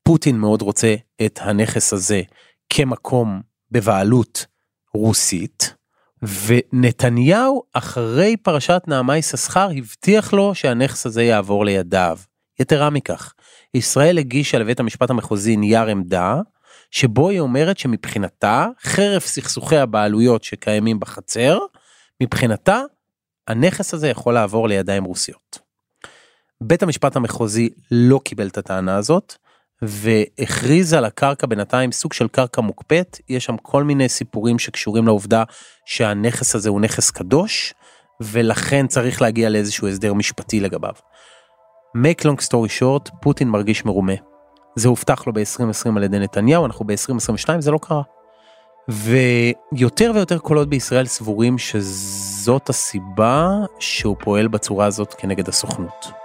פוטין 0.03 0.37
מאוד 0.37 0.61
רוצה 0.61 0.95
את 1.25 1.39
הנכס 1.41 1.93
הזה 1.93 2.21
כמקום 2.69 3.41
בבעלות 3.75 4.45
רוסית. 4.93 5.73
ונתניהו 6.47 7.63
אחרי 7.73 8.37
פרשת 8.37 8.81
נעמה 8.87 9.17
יששכר 9.17 9.69
הבטיח 9.77 10.33
לו 10.33 10.55
שהנכס 10.55 11.05
הזה 11.05 11.23
יעבור 11.23 11.65
לידיו. 11.65 12.17
יתרה 12.59 12.89
מכך, 12.89 13.33
ישראל 13.73 14.17
הגישה 14.17 14.57
לבית 14.57 14.79
המשפט 14.79 15.09
המחוזי 15.09 15.55
נייר 15.55 15.87
עמדה 15.87 16.41
שבו 16.91 17.29
היא 17.29 17.39
אומרת 17.39 17.77
שמבחינתה, 17.77 18.67
חרף 18.81 19.25
סכסוכי 19.25 19.77
הבעלויות 19.77 20.43
שקיימים 20.43 20.99
בחצר, 20.99 21.59
מבחינתה, 22.23 22.81
הנכס 23.47 23.93
הזה 23.93 24.09
יכול 24.09 24.33
לעבור 24.33 24.67
לידיים 24.67 25.03
רוסיות. 25.03 25.59
בית 26.61 26.83
המשפט 26.83 27.15
המחוזי 27.15 27.69
לא 27.91 28.19
קיבל 28.23 28.47
את 28.47 28.57
הטענה 28.57 28.97
הזאת, 28.97 29.35
והכריז 29.81 30.93
על 30.93 31.05
הקרקע 31.05 31.47
בינתיים 31.47 31.91
סוג 31.91 32.13
של 32.13 32.27
קרקע 32.27 32.61
מוקפאת, 32.61 33.19
יש 33.29 33.45
שם 33.45 33.57
כל 33.57 33.83
מיני 33.83 34.09
סיפורים 34.09 34.59
שקשורים 34.59 35.05
לעובדה 35.05 35.43
שהנכס 35.85 36.55
הזה 36.55 36.69
הוא 36.69 36.81
נכס 36.81 37.11
קדוש, 37.11 37.73
ולכן 38.21 38.87
צריך 38.87 39.21
להגיע 39.21 39.49
לאיזשהו 39.49 39.87
הסדר 39.87 40.13
משפטי 40.13 40.59
לגביו. 40.59 40.93
make 41.95 42.21
long 42.21 42.45
story 42.47 42.81
short, 42.81 43.11
פוטין 43.21 43.49
מרגיש 43.49 43.85
מרומה. 43.85 44.13
זה 44.75 44.87
הובטח 44.87 45.27
לו 45.27 45.33
ב-2020 45.33 45.97
על 45.97 46.03
ידי 46.03 46.19
נתניהו, 46.19 46.65
אנחנו 46.65 46.85
ב-2022, 46.85 47.59
זה 47.59 47.71
לא 47.71 47.79
קרה. 47.81 48.01
ויותר 48.89 50.11
ויותר 50.15 50.37
קולות 50.37 50.69
בישראל 50.69 51.05
סבורים 51.05 51.57
שזאת 51.57 52.69
הסיבה 52.69 53.49
שהוא 53.79 54.15
פועל 54.19 54.47
בצורה 54.47 54.85
הזאת 54.85 55.13
כנגד 55.13 55.49
הסוכנות. 55.49 56.24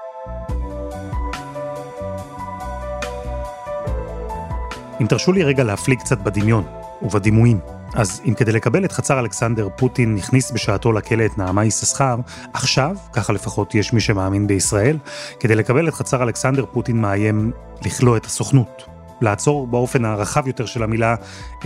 אם 5.00 5.06
תרשו 5.06 5.32
לי 5.32 5.42
רגע 5.42 5.64
להפליג 5.64 5.98
קצת 5.98 6.18
בדמיון 6.18 6.64
ובדימויים. 7.02 7.58
אז 7.94 8.20
אם 8.28 8.34
כדי 8.34 8.52
לקבל 8.52 8.84
את 8.84 8.92
חצר 8.92 9.20
אלכסנדר 9.20 9.68
פוטין 9.76 10.16
הכניס 10.16 10.50
בשעתו 10.50 10.92
לכלא 10.92 11.26
את 11.26 11.38
נעמה 11.38 11.64
יששכר, 11.64 12.16
עכשיו, 12.52 12.96
ככה 13.12 13.32
לפחות 13.32 13.74
יש 13.74 13.92
מי 13.92 14.00
שמאמין 14.00 14.46
בישראל, 14.46 14.98
כדי 15.40 15.54
לקבל 15.54 15.88
את 15.88 15.94
חצר 15.94 16.22
אלכסנדר 16.22 16.64
פוטין 16.72 17.00
מאיים 17.00 17.52
לכלוא 17.84 18.16
את 18.16 18.24
הסוכנות. 18.24 18.82
לעצור 19.20 19.66
באופן 19.66 20.04
הרחב 20.04 20.46
יותר 20.46 20.66
של 20.66 20.82
המילה 20.82 21.14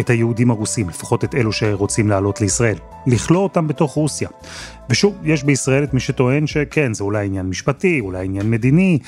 את 0.00 0.10
היהודים 0.10 0.50
הרוסים, 0.50 0.88
לפחות 0.88 1.24
את 1.24 1.34
אלו 1.34 1.52
שרוצים 1.52 2.08
לעלות 2.08 2.40
לישראל. 2.40 2.76
לכלוא 3.06 3.42
אותם 3.42 3.68
בתוך 3.68 3.92
רוסיה. 3.92 4.28
ושוב, 4.90 5.14
יש 5.24 5.44
בישראל 5.44 5.84
את 5.84 5.94
מי 5.94 6.00
שטוען 6.00 6.46
שכן, 6.46 6.94
זה 6.94 7.04
אולי 7.04 7.26
עניין 7.26 7.46
משפטי, 7.46 8.00
אולי 8.00 8.24
עניין 8.24 8.50
מדיני. 8.50 8.98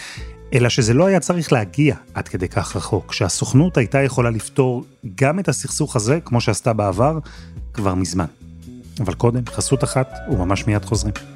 אלא 0.55 0.69
שזה 0.69 0.95
לא 0.95 1.07
היה 1.07 1.21
צריך 1.21 1.53
להגיע 1.53 1.95
עד 2.15 2.29
כדי 2.29 2.49
כך 2.49 2.77
רחוק, 2.77 3.13
שהסוכנות 3.13 3.77
הייתה 3.77 4.03
יכולה 4.03 4.31
לפתור 4.31 4.85
גם 5.15 5.39
את 5.39 5.49
הסכסוך 5.49 5.97
הזה, 5.97 6.19
כמו 6.25 6.41
שעשתה 6.41 6.73
בעבר, 6.73 7.19
כבר 7.73 7.95
מזמן. 7.95 8.27
אבל 9.01 9.15
קודם, 9.15 9.43
חסות 9.47 9.85
אחת, 9.85 10.09
וממש 10.31 10.67
מיד 10.67 10.85
חוזרים. 10.85 11.36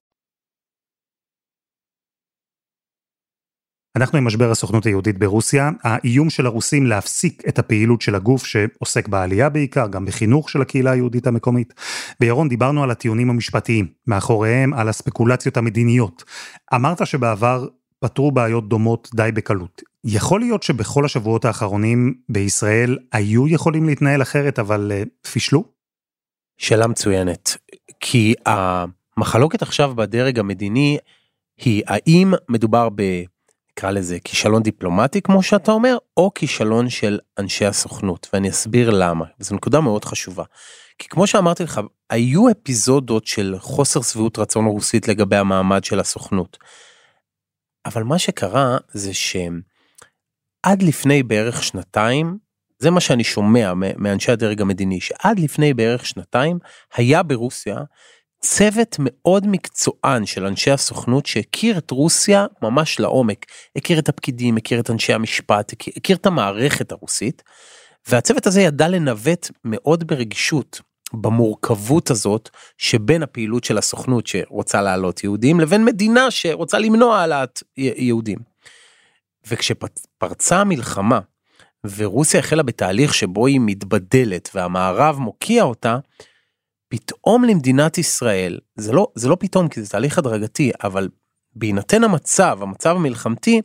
אנחנו 3.95 4.17
עם 4.17 4.25
משבר 4.25 4.51
הסוכנות 4.51 4.85
היהודית 4.85 5.19
ברוסיה, 5.19 5.69
האיום 5.83 6.29
של 6.29 6.45
הרוסים 6.45 6.85
להפסיק 6.85 7.43
את 7.47 7.59
הפעילות 7.59 8.01
של 8.01 8.15
הגוף 8.15 8.45
שעוסק 8.45 9.07
בעלייה 9.07 9.49
בעיקר, 9.49 9.87
גם 9.87 10.05
בחינוך 10.05 10.49
של 10.49 10.61
הקהילה 10.61 10.91
היהודית 10.91 11.27
המקומית. 11.27 11.73
בירון, 12.19 12.49
דיברנו 12.49 12.83
על 12.83 12.91
הטיעונים 12.91 13.29
המשפטיים, 13.29 13.87
מאחוריהם 14.07 14.73
על 14.73 14.89
הספקולציות 14.89 15.57
המדיניות. 15.57 16.23
אמרת 16.75 17.07
שבעבר 17.07 17.67
פתרו 17.99 18.31
בעיות 18.31 18.69
דומות 18.69 19.09
די 19.15 19.29
בקלות. 19.33 19.81
יכול 20.03 20.39
להיות 20.39 20.63
שבכל 20.63 21.05
השבועות 21.05 21.45
האחרונים 21.45 22.13
בישראל 22.29 22.97
היו 23.11 23.47
יכולים 23.47 23.85
להתנהל 23.85 24.21
אחרת, 24.21 24.59
אבל 24.59 24.91
uh, 24.91 25.29
פישלו? 25.31 25.63
שאלה 26.57 26.87
מצוינת, 26.87 27.57
כי 27.99 28.33
המחלוקת 28.45 29.61
עכשיו 29.61 29.95
בדרג 29.95 30.39
המדיני 30.39 30.97
היא 31.57 31.83
האם 31.87 32.33
מדובר 32.49 32.89
ב... 32.95 33.01
נקרא 33.71 33.91
לזה 33.91 34.19
כישלון 34.23 34.63
דיפלומטי 34.63 35.21
כמו 35.21 35.43
שאתה 35.43 35.71
אומר, 35.71 35.97
או 36.17 36.31
כישלון 36.35 36.89
של 36.89 37.19
אנשי 37.39 37.65
הסוכנות, 37.65 38.27
ואני 38.33 38.49
אסביר 38.49 38.89
למה, 38.89 39.25
וזו 39.39 39.55
נקודה 39.55 39.81
מאוד 39.81 40.05
חשובה. 40.05 40.43
כי 40.97 41.09
כמו 41.09 41.27
שאמרתי 41.27 41.63
לך, 41.63 41.81
היו 42.09 42.51
אפיזודות 42.51 43.25
של 43.25 43.55
חוסר 43.59 44.01
שביעות 44.01 44.39
רצון 44.39 44.65
רוסית 44.65 45.07
לגבי 45.07 45.35
המעמד 45.35 45.83
של 45.83 45.99
הסוכנות. 45.99 46.57
אבל 47.85 48.03
מה 48.03 48.19
שקרה 48.19 48.77
זה 48.91 49.13
שעד 49.13 50.81
לפני 50.81 51.23
בערך 51.23 51.63
שנתיים, 51.63 52.37
זה 52.79 52.91
מה 52.91 52.99
שאני 52.99 53.23
שומע 53.23 53.73
מאנשי 53.97 54.31
הדרג 54.31 54.61
המדיני, 54.61 55.01
שעד 55.01 55.39
לפני 55.39 55.73
בערך 55.73 56.05
שנתיים 56.05 56.59
היה 56.95 57.23
ברוסיה 57.23 57.77
צוות 58.41 58.95
מאוד 58.99 59.47
מקצוען 59.47 60.25
של 60.25 60.45
אנשי 60.45 60.71
הסוכנות 60.71 61.25
שהכיר 61.25 61.77
את 61.77 61.91
רוסיה 61.91 62.45
ממש 62.61 62.99
לעומק, 62.99 63.45
הכיר 63.75 63.99
את 63.99 64.09
הפקידים, 64.09 64.57
הכיר 64.57 64.79
את 64.79 64.89
אנשי 64.89 65.13
המשפט, 65.13 65.73
הכיר, 65.73 65.93
הכיר 65.97 66.15
את 66.15 66.25
המערכת 66.25 66.91
הרוסית, 66.91 67.43
והצוות 68.07 68.47
הזה 68.47 68.61
ידע 68.61 68.87
לנווט 68.87 69.51
מאוד 69.65 70.07
ברגישות 70.07 70.81
במורכבות 71.13 72.11
הזאת 72.11 72.49
שבין 72.77 73.23
הפעילות 73.23 73.63
של 73.63 73.77
הסוכנות 73.77 74.27
שרוצה 74.27 74.81
להעלות 74.81 75.23
יהודים 75.23 75.59
לבין 75.59 75.85
מדינה 75.85 76.31
שרוצה 76.31 76.79
למנוע 76.79 77.17
העלאת 77.17 77.63
יהודים. 77.77 78.37
וכשפרצה 79.47 80.57
המלחמה 80.57 81.19
ורוסיה 81.95 82.39
החלה 82.39 82.63
בתהליך 82.63 83.13
שבו 83.13 83.47
היא 83.47 83.59
מתבדלת 83.63 84.49
והמערב 84.55 85.19
מוקיע 85.19 85.63
אותה, 85.63 85.97
פתאום 86.91 87.43
למדינת 87.43 87.97
ישראל, 87.97 88.59
זה 88.75 88.91
לא, 88.91 89.07
זה 89.15 89.29
לא 89.29 89.37
פתאום 89.39 89.67
כי 89.67 89.81
זה 89.81 89.89
תהליך 89.89 90.17
הדרגתי, 90.17 90.71
אבל 90.83 91.09
בהינתן 91.55 92.03
המצב, 92.03 92.59
המצב 92.61 92.95
המלחמתי, 92.95 93.61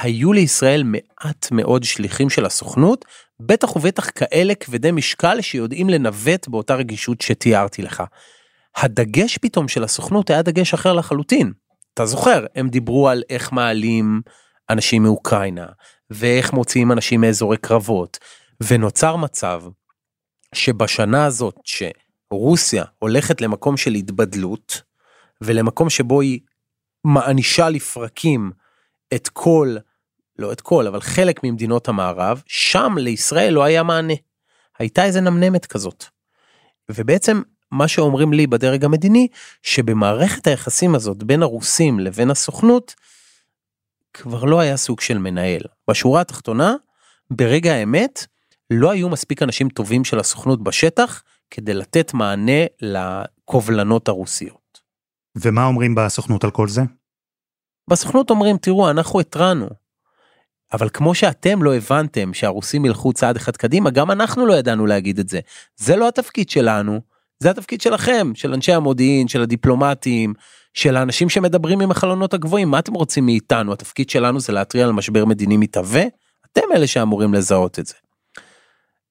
היו 0.00 0.32
לישראל 0.32 0.82
מעט 0.82 1.48
מאוד 1.50 1.84
שליחים 1.84 2.30
של 2.30 2.44
הסוכנות, 2.46 3.04
בטח 3.40 3.76
ובטח 3.76 4.10
כאלה 4.14 4.54
כבדי 4.54 4.90
משקל 4.90 5.40
שיודעים 5.40 5.90
לנווט 5.90 6.48
באותה 6.48 6.74
רגישות 6.74 7.20
שתיארתי 7.20 7.82
לך. 7.82 8.02
הדגש 8.76 9.38
פתאום 9.38 9.68
של 9.68 9.84
הסוכנות 9.84 10.30
היה 10.30 10.42
דגש 10.42 10.74
אחר 10.74 10.92
לחלוטין. 10.92 11.52
אתה 11.94 12.06
זוכר, 12.06 12.46
הם 12.54 12.68
דיברו 12.68 13.08
על 13.08 13.22
איך 13.30 13.52
מעלים 13.52 14.20
אנשים 14.70 15.02
מאוקראינה, 15.02 15.66
ואיך 16.10 16.52
מוציאים 16.52 16.92
אנשים 16.92 17.20
מאזורי 17.20 17.56
קרבות, 17.56 18.18
ונוצר 18.60 19.16
מצב 19.16 19.62
שבשנה 20.54 21.24
הזאת, 21.24 21.54
ש... 21.64 21.82
רוסיה 22.30 22.84
הולכת 22.98 23.40
למקום 23.40 23.76
של 23.76 23.94
התבדלות, 23.94 24.82
ולמקום 25.40 25.90
שבו 25.90 26.20
היא 26.20 26.40
מענישה 27.04 27.68
לפרקים 27.68 28.52
את 29.14 29.28
כל, 29.28 29.76
לא 30.38 30.52
את 30.52 30.60
כל, 30.60 30.86
אבל 30.86 31.00
חלק 31.00 31.44
ממדינות 31.44 31.88
המערב, 31.88 32.42
שם 32.46 32.94
לישראל 32.98 33.52
לא 33.52 33.64
היה 33.64 33.82
מענה. 33.82 34.14
הייתה 34.78 35.04
איזה 35.04 35.20
נמנמת 35.20 35.66
כזאת. 35.66 36.04
ובעצם 36.88 37.42
מה 37.70 37.88
שאומרים 37.88 38.32
לי 38.32 38.46
בדרג 38.46 38.84
המדיני, 38.84 39.28
שבמערכת 39.62 40.46
היחסים 40.46 40.94
הזאת 40.94 41.22
בין 41.22 41.42
הרוסים 41.42 42.00
לבין 42.00 42.30
הסוכנות, 42.30 42.94
כבר 44.14 44.44
לא 44.44 44.60
היה 44.60 44.76
סוג 44.76 45.00
של 45.00 45.18
מנהל. 45.18 45.60
בשורה 45.90 46.20
התחתונה, 46.20 46.74
ברגע 47.30 47.74
האמת, 47.74 48.26
לא 48.70 48.90
היו 48.90 49.08
מספיק 49.08 49.42
אנשים 49.42 49.68
טובים 49.68 50.04
של 50.04 50.18
הסוכנות 50.18 50.62
בשטח 50.62 51.22
כדי 51.50 51.74
לתת 51.74 52.14
מענה 52.14 52.62
לקובלנות 52.80 54.08
הרוסיות. 54.08 54.78
ומה 55.36 55.64
אומרים 55.64 55.94
בסוכנות 55.94 56.44
על 56.44 56.50
כל 56.50 56.68
זה? 56.68 56.82
בסוכנות 57.90 58.30
אומרים, 58.30 58.58
תראו, 58.58 58.90
אנחנו 58.90 59.20
התרענו. 59.20 59.68
אבל 60.72 60.88
כמו 60.92 61.14
שאתם 61.14 61.62
לא 61.62 61.74
הבנתם 61.74 62.34
שהרוסים 62.34 62.84
ילכו 62.84 63.12
צעד 63.12 63.36
אחד 63.36 63.56
קדימה, 63.56 63.90
גם 63.90 64.10
אנחנו 64.10 64.46
לא 64.46 64.54
ידענו 64.54 64.86
להגיד 64.86 65.18
את 65.18 65.28
זה. 65.28 65.40
זה 65.76 65.96
לא 65.96 66.08
התפקיד 66.08 66.50
שלנו, 66.50 67.00
זה 67.40 67.50
התפקיד 67.50 67.80
שלכם, 67.80 68.32
של 68.34 68.54
אנשי 68.54 68.72
המודיעין, 68.72 69.28
של 69.28 69.42
הדיפלומטים, 69.42 70.34
של 70.74 70.96
האנשים 70.96 71.28
שמדברים 71.28 71.80
עם 71.80 71.90
החלונות 71.90 72.34
הגבוהים, 72.34 72.70
מה 72.70 72.78
אתם 72.78 72.94
רוצים 72.94 73.26
מאיתנו? 73.26 73.72
התפקיד 73.72 74.10
שלנו 74.10 74.40
זה 74.40 74.52
להתריע 74.52 74.84
על 74.84 74.92
משבר 74.92 75.24
מדיני 75.24 75.56
מתהווה? 75.56 76.02
אתם 76.52 76.62
אלה 76.74 76.86
שאמורים 76.86 77.34
לזהות 77.34 77.78
את 77.78 77.86
זה. 77.86 77.94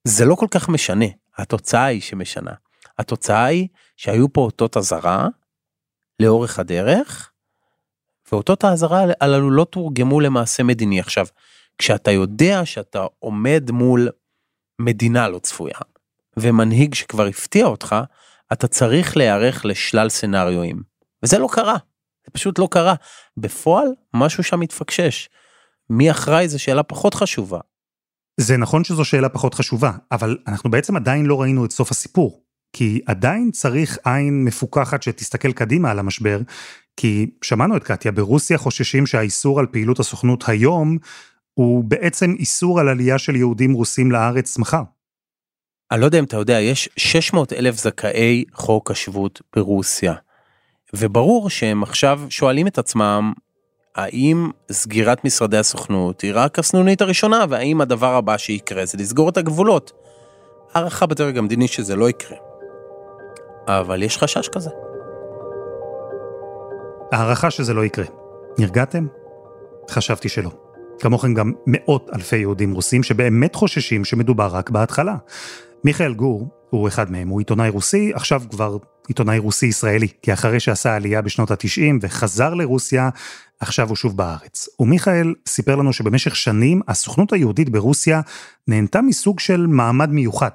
זה 0.04 0.24
לא 0.24 0.34
כל 0.34 0.46
כך 0.50 0.68
משנה, 0.68 1.06
התוצאה 1.38 1.84
היא 1.84 2.00
שמשנה. 2.00 2.52
התוצאה 2.98 3.44
היא 3.44 3.68
שהיו 3.96 4.32
פה 4.32 4.40
אותות 4.40 4.76
אזהרה 4.76 5.28
לאורך 6.20 6.58
הדרך, 6.58 7.30
ואותות 8.32 8.64
האזהרה 8.64 9.02
הללו 9.20 9.50
לא 9.50 9.64
תורגמו 9.64 10.20
למעשה 10.20 10.62
מדיני. 10.62 11.00
עכשיו, 11.00 11.26
כשאתה 11.78 12.10
יודע 12.10 12.64
שאתה 12.64 13.06
עומד 13.18 13.70
מול 13.70 14.08
מדינה 14.78 15.28
לא 15.28 15.38
צפויה, 15.38 15.78
ומנהיג 16.36 16.94
שכבר 16.94 17.26
הפתיע 17.26 17.66
אותך, 17.66 17.96
אתה 18.52 18.68
צריך 18.68 19.16
להיערך 19.16 19.64
לשלל 19.64 20.08
סנאריואים. 20.08 20.82
וזה 21.22 21.38
לא 21.38 21.48
קרה, 21.52 21.76
זה 22.24 22.30
פשוט 22.32 22.58
לא 22.58 22.68
קרה. 22.70 22.94
בפועל, 23.36 23.86
משהו 24.14 24.42
שם 24.42 24.60
מתפקשש. 24.60 25.28
מי 25.90 26.10
אחראי 26.10 26.48
זו 26.48 26.58
שאלה 26.58 26.82
פחות 26.82 27.14
חשובה, 27.14 27.60
זה 28.40 28.56
נכון 28.56 28.84
שזו 28.84 29.04
שאלה 29.04 29.28
פחות 29.28 29.54
חשובה, 29.54 29.92
אבל 30.12 30.38
אנחנו 30.46 30.70
בעצם 30.70 30.96
עדיין 30.96 31.26
לא 31.26 31.40
ראינו 31.40 31.64
את 31.64 31.72
סוף 31.72 31.90
הסיפור. 31.90 32.42
כי 32.72 33.00
עדיין 33.06 33.50
צריך 33.50 33.98
עין 34.04 34.44
מפוקחת 34.44 35.02
שתסתכל 35.02 35.52
קדימה 35.52 35.90
על 35.90 35.98
המשבר, 35.98 36.40
כי 36.96 37.30
שמענו 37.42 37.76
את 37.76 37.84
קטיה, 37.84 38.12
ברוסיה 38.12 38.58
חוששים 38.58 39.06
שהאיסור 39.06 39.58
על 39.58 39.66
פעילות 39.66 40.00
הסוכנות 40.00 40.48
היום, 40.48 40.98
הוא 41.54 41.84
בעצם 41.84 42.34
איסור 42.38 42.80
על 42.80 42.88
עלייה 42.88 43.18
של 43.18 43.36
יהודים 43.36 43.72
רוסים 43.72 44.12
לארץ 44.12 44.58
מחר. 44.58 44.82
אני 45.90 46.00
לא 46.00 46.04
יודע 46.06 46.18
אם 46.18 46.24
אתה 46.24 46.36
יודע, 46.36 46.60
יש 46.60 46.88
600 46.96 47.52
אלף 47.52 47.76
זכאי 47.76 48.44
חוק 48.52 48.90
השבות 48.90 49.42
ברוסיה. 49.56 50.14
וברור 50.96 51.50
שהם 51.50 51.82
עכשיו 51.82 52.20
שואלים 52.30 52.66
את 52.66 52.78
עצמם, 52.78 53.32
האם 53.96 54.50
סגירת 54.72 55.24
משרדי 55.24 55.58
הסוכנות 55.58 56.20
היא 56.20 56.32
רק 56.34 56.58
הסנונית 56.58 57.00
הראשונה, 57.00 57.44
והאם 57.48 57.80
הדבר 57.80 58.14
הבא 58.14 58.36
שיקרה 58.36 58.86
זה 58.86 58.98
לסגור 58.98 59.28
את 59.28 59.36
הגבולות? 59.36 59.92
הערכה 60.74 61.06
בדרג 61.06 61.38
המדיני 61.38 61.68
שזה 61.68 61.96
לא 61.96 62.10
יקרה. 62.10 62.36
אבל 63.68 64.02
יש 64.02 64.18
חשש 64.18 64.48
כזה. 64.48 64.70
הערכה 67.12 67.50
שזה 67.50 67.74
לא 67.74 67.84
יקרה. 67.84 68.04
נרגעתם? 68.58 69.06
חשבתי 69.90 70.28
שלא. 70.28 70.50
כמוכם 70.98 71.34
גם 71.34 71.52
מאות 71.66 72.10
אלפי 72.14 72.36
יהודים 72.36 72.74
רוסים 72.74 73.02
שבאמת 73.02 73.54
חוששים 73.54 74.04
שמדובר 74.04 74.46
רק 74.46 74.70
בהתחלה. 74.70 75.16
מיכאל 75.84 76.14
גור 76.14 76.48
הוא 76.70 76.88
אחד 76.88 77.10
מהם, 77.10 77.28
הוא 77.28 77.38
עיתונאי 77.38 77.68
רוסי, 77.68 78.12
עכשיו 78.14 78.42
כבר 78.50 78.76
עיתונאי 79.08 79.38
רוסי 79.38 79.66
ישראלי, 79.66 80.08
כי 80.22 80.32
אחרי 80.32 80.60
שעשה 80.60 80.96
עלייה 80.96 81.22
בשנות 81.22 81.50
ה-90 81.50 81.98
וחזר 82.00 82.54
לרוסיה, 82.54 83.08
עכשיו 83.60 83.88
הוא 83.88 83.96
שוב 83.96 84.16
בארץ. 84.16 84.68
ומיכאל 84.80 85.34
סיפר 85.48 85.76
לנו 85.76 85.92
שבמשך 85.92 86.36
שנים 86.36 86.80
הסוכנות 86.88 87.32
היהודית 87.32 87.68
ברוסיה 87.68 88.20
נהנתה 88.68 89.00
מסוג 89.00 89.40
של 89.40 89.66
מעמד 89.66 90.10
מיוחד. 90.10 90.50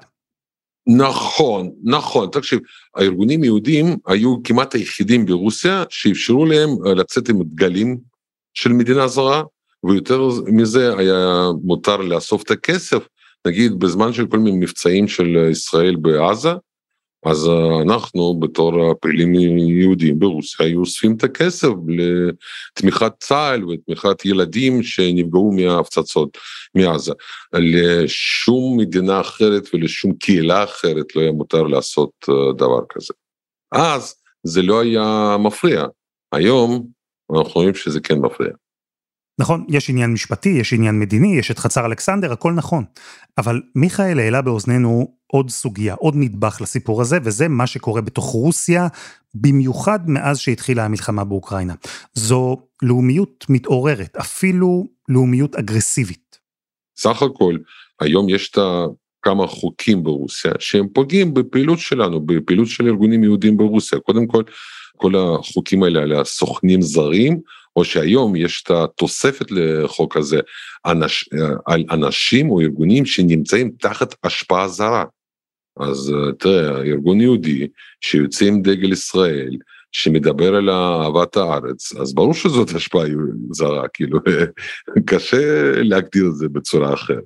נכון, 0.86 1.70
נכון, 1.84 2.28
תקשיב, 2.32 2.58
הארגונים 2.96 3.44
יהודים 3.44 3.96
היו 4.06 4.36
כמעט 4.44 4.74
היחידים 4.74 5.26
ברוסיה 5.26 5.84
שאפשרו 5.88 6.46
להם 6.46 6.68
לצאת 6.96 7.28
עם 7.28 7.42
דגלים 7.42 7.98
של 8.54 8.72
מדינה 8.72 9.08
זרה, 9.08 9.42
ויותר 9.84 10.28
מזה 10.46 10.98
היה 10.98 11.48
מותר 11.64 11.96
לאסוף 11.96 12.42
את 12.42 12.50
הכסף, 12.50 13.06
נגיד 13.46 13.78
בזמן 13.78 14.12
של 14.12 14.26
כל 14.26 14.38
מיני 14.38 14.56
מבצעים 14.56 15.08
של 15.08 15.48
ישראל 15.50 15.96
בעזה, 15.96 16.52
אז 17.24 17.50
אנחנו 17.82 18.40
בתור 18.40 18.94
פעילים 19.00 19.34
יהודים 19.58 20.18
ברוסיה 20.18 20.66
היו 20.66 20.80
אוספים 20.80 21.16
את 21.16 21.24
הכסף 21.24 21.68
לתמיכת 21.88 23.12
צה"ל 23.18 23.64
ותמיכת 23.64 24.24
ילדים 24.24 24.82
שנפגעו 24.82 25.52
מההפצצות 25.52 26.38
מעזה. 26.74 27.12
לשום 27.52 28.76
מדינה 28.76 29.20
אחרת 29.20 29.68
ולשום 29.74 30.12
קהילה 30.12 30.64
אחרת 30.64 31.16
לא 31.16 31.20
היה 31.20 31.32
מותר 31.32 31.62
לעשות 31.62 32.10
דבר 32.56 32.80
כזה. 32.88 33.14
אז 33.72 34.14
זה 34.42 34.62
לא 34.62 34.80
היה 34.80 35.36
מפריע, 35.38 35.84
היום 36.32 36.86
אנחנו 37.34 37.60
רואים 37.60 37.74
שזה 37.74 38.00
כן 38.00 38.18
מפריע. 38.18 38.50
נכון, 39.38 39.64
יש 39.68 39.90
עניין 39.90 40.12
משפטי, 40.12 40.48
יש 40.48 40.72
עניין 40.72 40.98
מדיני, 40.98 41.36
יש 41.38 41.50
את 41.50 41.58
חצר 41.58 41.86
אלכסנדר, 41.86 42.32
הכל 42.32 42.52
נכון. 42.52 42.84
אבל 43.38 43.62
מיכאל 43.74 44.18
העלה 44.18 44.42
באוזנינו 44.42 45.14
עוד 45.26 45.50
סוגיה, 45.50 45.94
עוד 45.94 46.14
נדבך 46.16 46.58
לסיפור 46.60 47.00
הזה, 47.02 47.18
וזה 47.22 47.48
מה 47.48 47.66
שקורה 47.66 48.00
בתוך 48.00 48.24
רוסיה, 48.24 48.88
במיוחד 49.34 50.10
מאז 50.10 50.38
שהתחילה 50.38 50.84
המלחמה 50.84 51.24
באוקראינה. 51.24 51.74
זו 52.14 52.56
לאומיות 52.82 53.44
מתעוררת, 53.48 54.16
אפילו 54.16 54.86
לאומיות 55.08 55.56
אגרסיבית. 55.56 56.38
סך 56.96 57.22
הכל, 57.22 57.56
היום 58.00 58.28
יש 58.28 58.50
את 58.50 58.58
כמה 59.22 59.46
חוקים 59.46 60.04
ברוסיה 60.04 60.52
שהם 60.58 60.88
פוגעים 60.92 61.34
בפעילות 61.34 61.78
שלנו, 61.78 62.20
בפעילות 62.20 62.68
של 62.68 62.86
ארגונים 62.86 63.24
יהודים 63.24 63.56
ברוסיה. 63.56 64.00
קודם 64.00 64.26
כל, 64.26 64.42
כל 64.96 65.12
החוקים 65.16 65.82
האלה 65.82 66.02
על 66.02 66.12
הסוכנים 66.12 66.82
זרים, 66.82 67.40
או 67.76 67.84
שהיום 67.84 68.36
יש 68.36 68.62
את 68.62 68.70
התוספת 68.70 69.46
לחוק 69.50 70.16
הזה 70.16 70.40
אנש, 70.86 71.28
על 71.66 71.84
אנשים 71.90 72.50
או 72.50 72.60
ארגונים 72.60 73.06
שנמצאים 73.06 73.70
תחת 73.80 74.14
השפעה 74.24 74.68
זרה. 74.68 75.04
אז 75.80 76.14
תראה, 76.38 76.78
ארגון 76.78 77.20
יהודי 77.20 77.66
שיוצא 78.00 78.44
עם 78.44 78.62
דגל 78.62 78.92
ישראל, 78.92 79.56
שמדבר 79.92 80.54
על 80.54 80.70
אהבת 80.70 81.36
הארץ, 81.36 81.96
אז 81.96 82.14
ברור 82.14 82.34
שזאת 82.34 82.70
השפעה 82.74 83.04
זרה, 83.50 83.88
כאילו, 83.88 84.18
קשה 85.10 85.72
להגדיר 85.82 86.26
את 86.26 86.34
זה 86.34 86.48
בצורה 86.48 86.94
אחרת. 86.94 87.24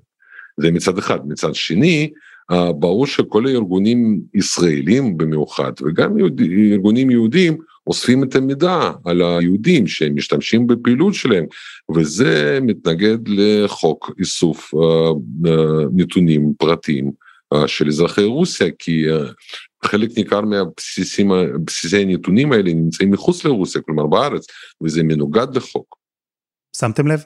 זה 0.61 0.71
מצד 0.71 0.99
אחד. 0.99 1.19
מצד 1.29 1.55
שני, 1.55 2.11
ברור 2.51 3.07
שכל 3.07 3.47
הארגונים 3.47 4.21
ישראלים 4.35 5.17
במיוחד, 5.17 5.73
וגם 5.83 6.19
יהודי, 6.19 6.73
ארגונים 6.73 7.11
יהודים, 7.11 7.59
אוספים 7.89 8.25
את 8.25 8.35
המידע 8.35 8.91
על 9.05 9.23
היהודים 9.23 9.87
שהם 9.87 10.15
משתמשים 10.15 10.67
בפעילות 10.67 11.15
שלהם, 11.15 11.45
וזה 11.95 12.59
מתנגד 12.63 13.19
לחוק 13.27 14.11
איסוף 14.19 14.75
נתונים 15.93 16.53
פרטיים 16.59 17.11
של 17.67 17.89
אזרחי 17.89 18.25
רוסיה, 18.25 18.67
כי 18.79 19.05
חלק 19.85 20.11
ניכר 20.17 20.41
מהבסיסים, 20.41 21.31
בסיסי 21.65 22.03
הנתונים 22.03 22.53
האלה 22.53 22.75
נמצאים 22.75 23.11
מחוץ 23.11 23.45
לרוסיה, 23.45 23.83
כלומר 23.83 24.07
בארץ, 24.07 24.47
וזה 24.83 25.03
מנוגד 25.03 25.57
לחוק. 25.57 25.97
שמתם 26.77 27.07
לב? 27.07 27.25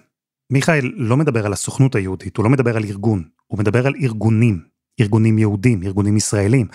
מיכאל 0.52 0.92
לא 0.96 1.16
מדבר 1.16 1.46
על 1.46 1.52
הסוכנות 1.52 1.94
היהודית, 1.94 2.36
הוא 2.36 2.44
לא 2.44 2.50
מדבר 2.50 2.76
על 2.76 2.84
ארגון, 2.84 3.24
הוא 3.46 3.58
מדבר 3.58 3.86
על 3.86 3.94
ארגונים, 4.02 4.60
ארגונים 5.00 5.38
יהודים, 5.38 5.82
ארגונים 5.82 6.16
ישראלים, 6.16 6.66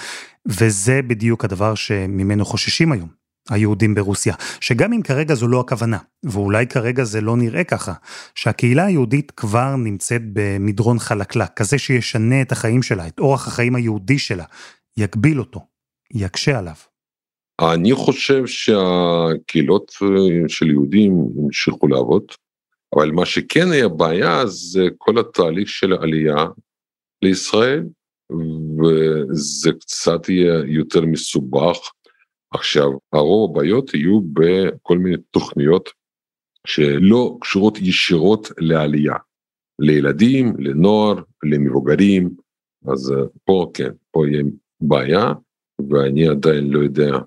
וזה 0.47 1.01
בדיוק 1.07 1.45
הדבר 1.45 1.75
שממנו 1.75 2.45
חוששים 2.45 2.91
היום. 2.91 3.26
היהודים 3.49 3.95
ברוסיה, 3.95 4.35
שגם 4.61 4.93
אם 4.93 5.01
כרגע 5.01 5.35
זו 5.35 5.47
לא 5.47 5.59
הכוונה, 5.59 5.97
ואולי 6.23 6.67
כרגע 6.67 7.03
זה 7.03 7.21
לא 7.21 7.37
נראה 7.37 7.63
ככה, 7.63 7.93
שהקהילה 8.35 8.85
היהודית 8.85 9.31
כבר 9.31 9.75
נמצאת 9.75 10.21
במדרון 10.33 10.99
חלקלק, 10.99 11.49
כזה 11.55 11.77
שישנה 11.77 12.41
את 12.41 12.51
החיים 12.51 12.83
שלה, 12.83 13.07
את 13.07 13.19
אורח 13.19 13.47
החיים 13.47 13.75
היהודי 13.75 14.19
שלה, 14.19 14.45
יגביל 14.97 15.39
אותו, 15.39 15.59
יקשה 16.13 16.59
עליו. 16.59 16.75
אני 17.73 17.93
חושב 17.93 18.45
שהקהילות 18.45 19.91
של 20.47 20.69
יהודים 20.69 21.11
המשיכו 21.37 21.87
לעבוד, 21.87 22.23
אבל 22.95 23.11
מה 23.11 23.25
שכן 23.25 23.71
היה 23.71 23.87
בעיה 23.87 24.45
זה 24.45 24.87
כל 24.97 25.19
התהליך 25.19 25.69
של 25.69 25.93
עלייה 25.93 26.45
לישראל, 27.21 27.83
וזה 28.79 29.71
קצת 29.79 30.29
יהיה 30.29 30.61
יותר 30.65 31.01
מסובך. 31.01 31.77
עכשיו, 32.57 32.91
הרוב 33.13 33.51
הבעיות 33.51 33.93
יהיו 33.93 34.21
בכל 34.21 34.97
מיני 34.97 35.17
תוכניות 35.31 35.89
שלא 36.67 37.37
קשורות 37.41 37.77
ישירות 37.77 38.51
לעלייה, 38.57 39.15
לילדים, 39.79 40.53
לנוער, 40.59 41.21
למבוגרים, 41.43 42.29
אז 42.87 43.13
פה 43.45 43.71
כן, 43.73 43.89
פה 44.11 44.27
יהיה 44.27 44.43
בעיה, 44.81 45.33
ואני 45.89 46.27
עדיין 46.27 46.69
לא 46.69 46.79
יודע 46.79 47.17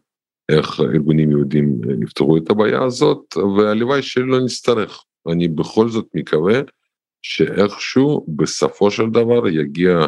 איך 0.48 0.80
ארגונים 0.80 1.30
יהודים 1.30 1.80
יפתרו 2.02 2.36
את 2.36 2.50
הבעיה 2.50 2.84
הזאת, 2.84 3.36
והלוואי 3.36 4.02
שלא 4.02 4.40
נצטרך. 4.44 5.04
אני 5.32 5.48
בכל 5.48 5.88
זאת 5.88 6.06
מקווה 6.14 6.60
שאיכשהו 7.22 8.26
בסופו 8.36 8.90
של 8.90 9.10
דבר 9.10 9.48
יגיע 9.48 9.98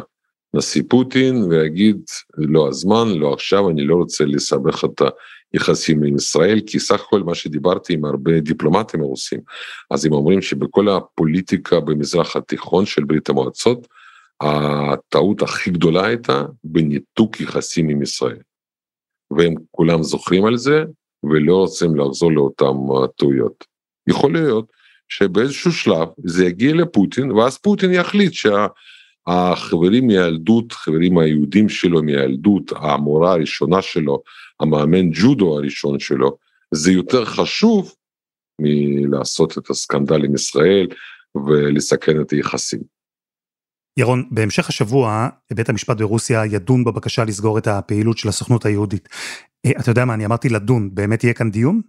נשיא 0.53 0.83
פוטין 0.89 1.43
ויגיד 1.43 1.97
לא 2.37 2.67
הזמן, 2.67 3.07
לא 3.07 3.33
עכשיו, 3.33 3.69
אני 3.69 3.85
לא 3.85 3.95
רוצה 3.95 4.25
לסבך 4.25 4.83
את 4.85 5.01
היחסים 5.53 6.03
עם 6.03 6.15
ישראל, 6.15 6.59
כי 6.67 6.79
סך 6.79 7.01
הכל 7.01 7.23
מה 7.23 7.35
שדיברתי 7.35 7.93
עם 7.93 8.05
הרבה 8.05 8.39
דיפלומטים 8.39 9.01
רוסים, 9.01 9.39
אז 9.91 10.05
הם 10.05 10.13
אומרים 10.13 10.41
שבכל 10.41 10.89
הפוליטיקה 10.89 11.79
במזרח 11.79 12.35
התיכון 12.35 12.85
של 12.85 13.03
ברית 13.03 13.29
המועצות, 13.29 13.87
הטעות 14.41 15.41
הכי 15.41 15.71
גדולה 15.71 16.05
הייתה 16.05 16.43
בניתוק 16.63 17.41
יחסים 17.41 17.89
עם 17.89 18.01
ישראל. 18.01 18.39
והם 19.37 19.55
כולם 19.71 20.03
זוכרים 20.03 20.45
על 20.45 20.57
זה 20.57 20.83
ולא 21.23 21.55
רוצים 21.55 21.95
לחזור 21.95 22.31
לאותם 22.31 22.75
טעויות. 23.17 23.65
יכול 24.07 24.33
להיות 24.33 24.71
שבאיזשהו 25.09 25.71
שלב 25.71 26.07
זה 26.23 26.45
יגיע 26.45 26.73
לפוטין 26.73 27.31
ואז 27.31 27.57
פוטין 27.57 27.93
יחליט 27.93 28.33
שה... 28.33 28.67
החברים 29.27 30.07
מילדות, 30.07 30.71
חברים 30.71 31.17
היהודים 31.17 31.69
שלו 31.69 32.03
מילדות, 32.03 32.71
המורה 32.75 33.31
הראשונה 33.31 33.81
שלו, 33.81 34.23
המאמן 34.59 35.09
ג'ודו 35.13 35.57
הראשון 35.57 35.99
שלו, 35.99 36.37
זה 36.73 36.91
יותר 36.91 37.25
חשוב 37.25 37.95
מלעשות 38.61 39.57
את 39.57 39.69
הסקנדל 39.69 40.25
עם 40.25 40.35
ישראל 40.35 40.87
ולסכן 41.35 42.21
את 42.21 42.31
היחסים. 42.31 42.79
ירון, 43.99 44.29
בהמשך 44.31 44.69
השבוע 44.69 45.29
בית 45.53 45.69
המשפט 45.69 45.97
ברוסיה 45.97 46.45
ידון 46.45 46.83
בבקשה 46.83 47.23
לסגור 47.23 47.57
את 47.57 47.67
הפעילות 47.67 48.17
של 48.17 48.29
הסוכנות 48.29 48.65
היהודית. 48.65 49.09
אה, 49.65 49.71
אתה 49.79 49.91
יודע 49.91 50.05
מה, 50.05 50.13
אני 50.13 50.25
אמרתי 50.25 50.49
לדון, 50.49 50.95
באמת 50.95 51.23
יהיה 51.23 51.33
כאן 51.33 51.51
דיון? 51.51 51.81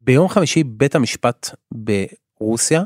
ביום 0.00 0.28
חמישי 0.28 0.64
בית 0.64 0.94
המשפט 0.94 1.50
ברוסיה 1.72 2.82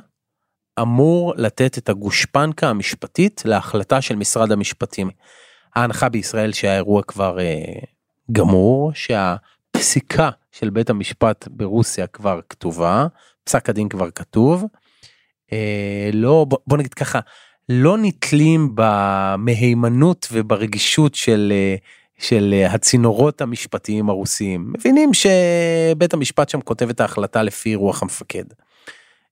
אמור 0.80 1.34
לתת 1.36 1.78
את 1.78 1.88
הגושפנקה 1.88 2.68
המשפטית 2.68 3.42
להחלטה 3.44 4.00
של 4.00 4.16
משרד 4.16 4.52
המשפטים. 4.52 5.10
ההנחה 5.74 6.08
בישראל 6.08 6.52
שהאירוע 6.52 7.02
כבר 7.02 7.40
אה, 7.40 7.74
גמור, 8.32 8.92
שהפסיקה 8.94 10.30
של 10.52 10.70
בית 10.70 10.90
המשפט 10.90 11.48
ברוסיה 11.50 12.06
כבר 12.06 12.40
כתובה, 12.48 13.06
פסק 13.44 13.68
הדין 13.68 13.88
כבר 13.88 14.10
כתוב. 14.10 14.64
אה, 15.52 16.10
לא, 16.12 16.46
בוא, 16.48 16.58
בוא 16.66 16.78
נגיד 16.78 16.94
ככה, 16.94 17.20
לא 17.68 17.98
נתלים 17.98 18.70
במהימנות 18.74 20.28
וברגישות 20.32 21.14
של, 21.14 21.52
אה, 21.56 21.76
של 22.18 22.64
הצינורות 22.68 23.40
המשפטיים 23.40 24.08
הרוסיים. 24.08 24.72
מבינים 24.72 25.10
שבית 25.14 26.14
המשפט 26.14 26.48
שם 26.48 26.60
כותב 26.60 26.88
את 26.88 27.00
ההחלטה 27.00 27.42
לפי 27.42 27.74
רוח 27.74 28.02
המפקד. 28.02 28.44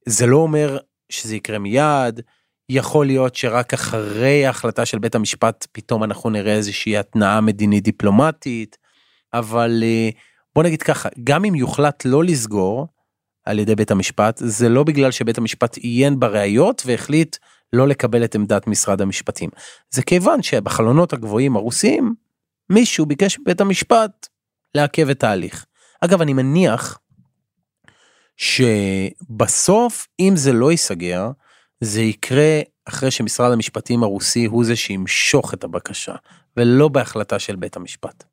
זה 0.07 0.27
לא 0.27 0.37
אומר 0.37 0.79
שזה 1.13 1.37
יקרה 1.37 1.59
מיד, 1.59 2.21
יכול 2.69 3.07
להיות 3.07 3.35
שרק 3.35 3.75
אחרי 3.75 4.47
ההחלטה 4.47 4.87
של 4.87 4.99
בית 4.99 5.15
המשפט 5.15 5.67
פתאום 5.73 6.05
אנחנו 6.05 6.31
נראה 6.31 6.53
איזושהי 6.55 6.97
התנאה 6.97 7.41
מדינית 7.41 7.85
דיפלומטית, 7.85 8.79
אבל 9.35 9.83
אה, 9.83 10.11
בוא 10.55 10.63
נגיד 10.63 10.83
ככה, 10.83 11.09
גם 11.25 11.45
אם 11.45 11.55
יוחלט 11.55 12.05
לא 12.05 12.25
לסגור 12.25 12.89
על 13.45 13.59
ידי 13.59 13.75
בית 13.75 13.91
המשפט, 13.91 14.41
זה 14.45 14.69
לא 14.69 14.85
בגלל 14.85 15.11
שבית 15.11 15.39
המשפט 15.39 15.77
עיין 15.77 16.21
בראיות 16.21 16.83
והחליט 16.87 17.37
לא 17.73 17.89
לקבל 17.89 18.25
את 18.25 18.35
עמדת 18.35 18.67
משרד 18.67 19.01
המשפטים. 19.01 19.51
זה 19.91 20.03
כיוון 20.03 20.43
שבחלונות 20.43 21.13
הגבוהים 21.13 21.57
הרוסיים, 21.57 22.15
מישהו 22.71 23.07
ביקש 23.07 23.39
מבית 23.39 23.61
המשפט 23.61 24.29
לעכב 24.75 25.09
את 25.09 25.25
ההליך. 25.25 25.65
אגב, 26.01 26.21
אני 26.21 26.33
מניח 26.33 26.99
שבסוף, 28.43 30.07
אם 30.21 30.33
זה 30.37 30.53
לא 30.53 30.71
ייסגר, 30.71 31.31
זה 31.81 32.01
יקרה 32.01 32.61
אחרי 32.85 33.11
שמשרד 33.11 33.53
המשפטים 33.53 34.03
הרוסי 34.03 34.45
הוא 34.45 34.65
זה 34.65 34.77
שימשוך 34.77 35.55
את 35.55 35.65
הבקשה, 35.65 36.15
ולא 36.57 36.89
בהחלטה 36.89 37.39
של 37.39 37.57
בית 37.57 37.77
המשפט. 37.77 38.25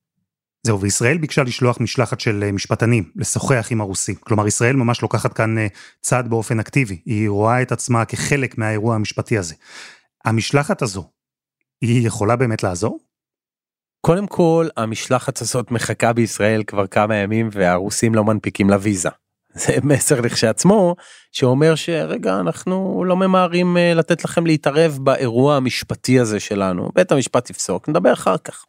זהו, 0.63 0.81
וישראל 0.81 1.17
ביקשה 1.17 1.43
לשלוח 1.43 1.79
משלחת 1.81 2.19
של 2.19 2.43
אה, 2.43 2.51
משפטנים, 2.51 3.11
לשוחח 3.15 3.67
עם 3.71 3.81
הרוסים. 3.81 4.15
כלומר, 4.15 4.47
ישראל 4.47 4.75
ממש 4.75 5.01
לוקחת 5.01 5.33
כאן 5.33 5.57
אה, 5.57 5.67
צעד 6.01 6.29
באופן 6.29 6.59
אקטיבי. 6.59 7.01
היא 7.05 7.29
רואה 7.29 7.61
את 7.61 7.71
עצמה 7.71 8.05
כחלק 8.05 8.57
מהאירוע 8.57 8.95
המשפטי 8.95 9.37
הזה. 9.37 9.55
המשלחת 10.25 10.81
הזו, 10.81 11.09
היא 11.81 12.07
יכולה 12.07 12.35
באמת 12.35 12.63
לעזור? 12.63 12.99
קודם 14.01 14.27
כל, 14.27 14.67
המשלחת 14.77 15.41
הזאת 15.41 15.71
מחכה 15.71 16.13
בישראל 16.13 16.63
כבר 16.67 16.87
כמה 16.87 17.15
ימים 17.15 17.49
והרוסים 17.51 18.15
לא 18.15 18.23
מנפיקים 18.23 18.69
לה 18.69 18.77
ויזה. 18.81 19.09
זה 19.59 19.77
מסר 19.83 20.21
לכשעצמו 20.21 20.95
שאומר 21.31 21.75
שרגע 21.75 22.39
אנחנו 22.39 23.03
לא 23.07 23.15
ממהרים 23.17 23.77
אה, 23.77 23.93
לתת 23.93 24.23
לכם 24.23 24.45
להתערב 24.45 24.97
באירוע 25.01 25.55
המשפטי 25.55 26.19
הזה 26.19 26.39
שלנו 26.39 26.89
בית 26.95 27.11
המשפט 27.11 27.49
יפסוק 27.49 27.89
נדבר 27.89 28.13
אחר 28.13 28.37
כך. 28.37 28.65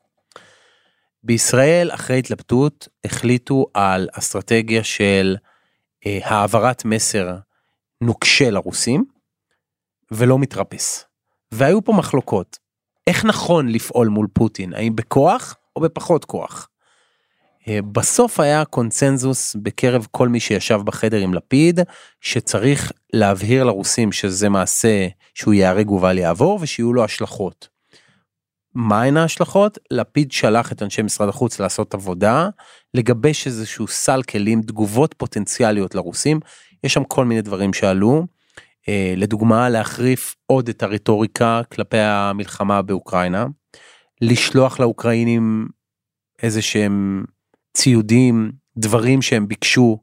בישראל 1.23 1.91
אחרי 1.91 2.19
התלבטות 2.19 2.89
החליטו 3.05 3.67
על 3.75 4.09
אסטרטגיה 4.13 4.85
של 4.85 5.37
אה, 6.07 6.19
העברת 6.23 6.85
מסר 6.85 7.37
נוקשה 8.01 8.51
לרוסים 8.51 9.05
ולא 10.11 10.39
מתרפס. 10.39 11.05
והיו 11.53 11.85
פה 11.85 11.93
מחלוקות 11.93 12.59
איך 13.07 13.25
נכון 13.25 13.69
לפעול 13.69 14.09
מול 14.09 14.27
פוטין 14.33 14.75
האם 14.75 14.97
בכוח 14.97 15.57
או 15.77 15.81
בפחות 15.81 16.25
כוח. 16.25 16.70
אה, 17.69 17.79
בסוף 17.93 18.41
היה 18.41 18.65
קונצנזוס 18.65 19.57
בקרב 19.63 20.07
כל 20.11 20.29
מי 20.29 20.41
שישב 20.41 20.81
בחדר 20.85 21.19
עם 21.19 21.35
לפיד 21.35 21.81
שצריך 22.21 22.93
להבהיר 23.13 23.65
לרוסים 23.65 24.13
שזה 24.13 24.49
מעשה 24.49 25.07
שהוא 25.35 25.55
ייהרג 25.55 25.91
ובל 25.91 26.19
יעבור 26.19 26.59
ושיהיו 26.63 26.93
לו 26.93 27.05
השלכות. 27.05 27.69
מהן 28.75 29.17
ההשלכות? 29.17 29.79
לפיד 29.91 30.33
שלח 30.33 30.73
את 30.73 30.83
אנשי 30.83 31.03
משרד 31.03 31.29
החוץ 31.29 31.61
לעשות 31.61 31.95
עבודה, 31.95 32.49
לגבש 32.95 33.47
איזשהו 33.47 33.89
סל 33.89 34.23
כלים, 34.23 34.63
תגובות 34.63 35.15
פוטנציאליות 35.15 35.95
לרוסים, 35.95 36.41
יש 36.85 36.95
שם 36.95 37.05
כל 37.05 37.25
מיני 37.25 37.43
דברים 37.43 37.73
שעלו. 37.73 38.27
אה, 38.89 39.15
לדוגמה, 39.17 39.69
להחריף 39.69 40.35
עוד 40.47 40.69
את 40.69 40.83
הרטוריקה 40.83 41.61
כלפי 41.73 41.99
המלחמה 41.99 42.83
באוקראינה, 42.83 43.47
לשלוח 44.21 44.81
לאוקראינים 44.81 45.69
איזה 46.43 46.63
שהם 46.63 47.25
ציודים, 47.75 48.53
דברים 48.77 49.23
שהם 49.23 49.49
ביקשו 49.49 49.99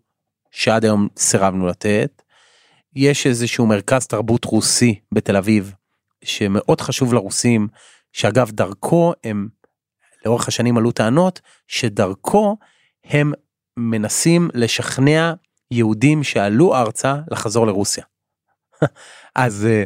שעד 0.52 0.86
היום 0.86 1.08
סירבנו 1.18 1.68
לתת. 1.68 2.22
יש 2.96 3.28
איזשהו 3.28 3.66
מרכז 3.66 4.08
תרבות 4.08 4.46
רוסי 4.46 5.00
בתל 5.12 5.36
אביב 5.36 5.74
שמאוד 6.24 6.82
חשוב 6.82 7.14
לרוסים 7.14 7.68
שאגב 8.14 8.52
דרכו 8.52 9.14
הם 9.24 9.48
לאורך 10.26 10.48
השנים 10.48 10.78
עלו 10.78 10.92
טענות 10.92 11.42
שדרכו 11.68 12.58
הם 13.04 13.32
מנסים 13.78 14.50
לשכנע 14.54 15.34
יהודים 15.72 16.24
שעלו 16.24 16.76
ארצה 16.76 17.16
לחזור 17.32 17.68
לרוסיה. 17.68 18.04
אז 19.36 19.66
אה, 19.66 19.84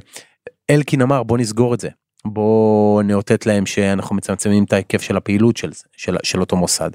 אלקין 0.70 1.02
אמר 1.02 1.24
בוא 1.24 1.38
נסגור 1.38 1.74
את 1.74 1.80
זה 1.80 1.90
בוא 2.26 3.04
נאותת 3.04 3.46
להם 3.46 3.66
שאנחנו 3.66 4.16
מצמצמים 4.16 4.64
את 4.64 4.74
ההיקף 4.74 5.02
של 5.02 5.18
הפעילות 5.18 5.58
של 5.58 5.72
של, 5.98 6.18
של 6.24 6.42
אותו 6.42 6.56
מוסד. 6.56 6.92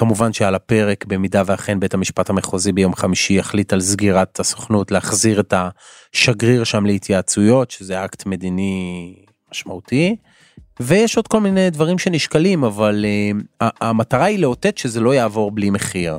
כמובן 0.00 0.32
שעל 0.32 0.54
הפרק 0.54 1.04
במידה 1.04 1.42
ואכן 1.46 1.80
בית 1.80 1.94
המשפט 1.94 2.30
המחוזי 2.30 2.72
ביום 2.72 2.94
חמישי 2.94 3.32
יחליט 3.32 3.72
על 3.72 3.80
סגירת 3.80 4.40
הסוכנות 4.40 4.90
להחזיר 4.90 5.40
את 5.40 5.54
השגריר 5.56 6.64
שם 6.64 6.86
להתייעצויות 6.86 7.70
שזה 7.70 8.04
אקט 8.04 8.26
מדיני 8.26 9.14
משמעותי. 9.50 10.16
ויש 10.80 11.16
עוד 11.16 11.28
כל 11.28 11.40
מיני 11.40 11.70
דברים 11.70 11.98
שנשקלים 11.98 12.64
אבל 12.64 13.04
uh, 13.62 13.66
המטרה 13.80 14.24
היא 14.24 14.38
לאותת 14.38 14.78
שזה 14.78 15.00
לא 15.00 15.14
יעבור 15.14 15.50
בלי 15.50 15.70
מחיר. 15.70 16.18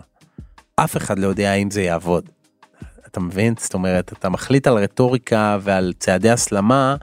אף 0.75 0.97
אחד 0.97 1.19
לא 1.19 1.27
יודע 1.27 1.53
אם 1.53 1.71
זה 1.71 1.81
יעבוד. 1.81 2.29
אתה 3.07 3.19
מבין? 3.19 3.53
זאת 3.59 3.73
אומרת 3.73 4.13
אתה 4.13 4.29
מחליט 4.29 4.67
על 4.67 4.73
רטוריקה 4.77 5.57
ועל 5.61 5.93
צעדי 5.99 6.29
הסלמה 6.29 6.95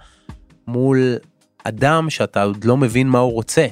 מול 0.67 1.17
אדם 1.64 2.11
שאתה 2.11 2.43
עוד 2.43 2.64
לא 2.64 2.77
מבין 2.77 3.09
מה 3.09 3.19
הוא 3.19 3.33
רוצה. 3.33 3.67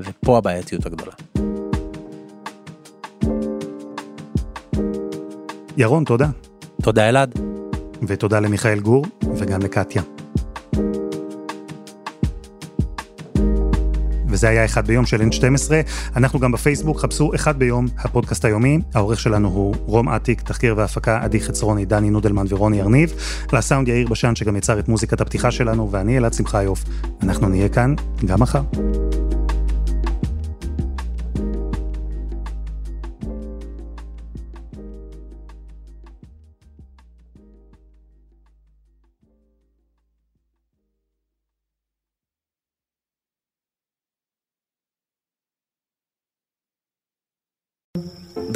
ופה 0.00 0.38
הבעייתיות 0.38 0.86
הגדולה. 0.86 1.12
ירון, 5.76 6.04
תודה. 6.04 6.28
תודה 6.82 7.08
אלעד. 7.08 7.34
ותודה 8.06 8.40
למיכאל 8.40 8.80
גור 8.80 9.04
וגם 9.36 9.60
לקטיה. 9.60 10.02
וזה 14.28 14.48
היה 14.48 14.64
אחד 14.64 14.86
ביום 14.86 15.06
של 15.06 15.20
N12. 15.20 15.70
אנחנו 16.16 16.38
גם 16.38 16.52
בפייסבוק, 16.52 17.00
חפשו 17.00 17.34
אחד 17.34 17.58
ביום, 17.58 17.86
הפודקאסט 17.98 18.44
היומי. 18.44 18.78
העורך 18.94 19.20
שלנו 19.20 19.48
הוא 19.48 19.74
רום 19.86 20.08
אטיק, 20.08 20.40
תחקיר 20.40 20.74
והפקה 20.76 21.18
עדי 21.22 21.40
חצרוני, 21.40 21.84
דני 21.84 22.10
נודלמן 22.10 22.46
ורוני 22.48 22.82
ארניב. 22.82 23.14
לסאונד 23.52 23.88
יאיר 23.88 24.08
בשן 24.08 24.34
שגם 24.34 24.56
יצר 24.56 24.78
את 24.78 24.88
מוזיקת 24.88 25.20
הפתיחה 25.20 25.50
שלנו, 25.50 25.90
ואני 25.90 26.18
אלעד 26.18 26.32
שמחיוף. 26.32 26.84
אנחנו 27.22 27.48
נהיה 27.48 27.68
כאן 27.68 27.94
גם 28.26 28.40
מחר. 28.40 28.62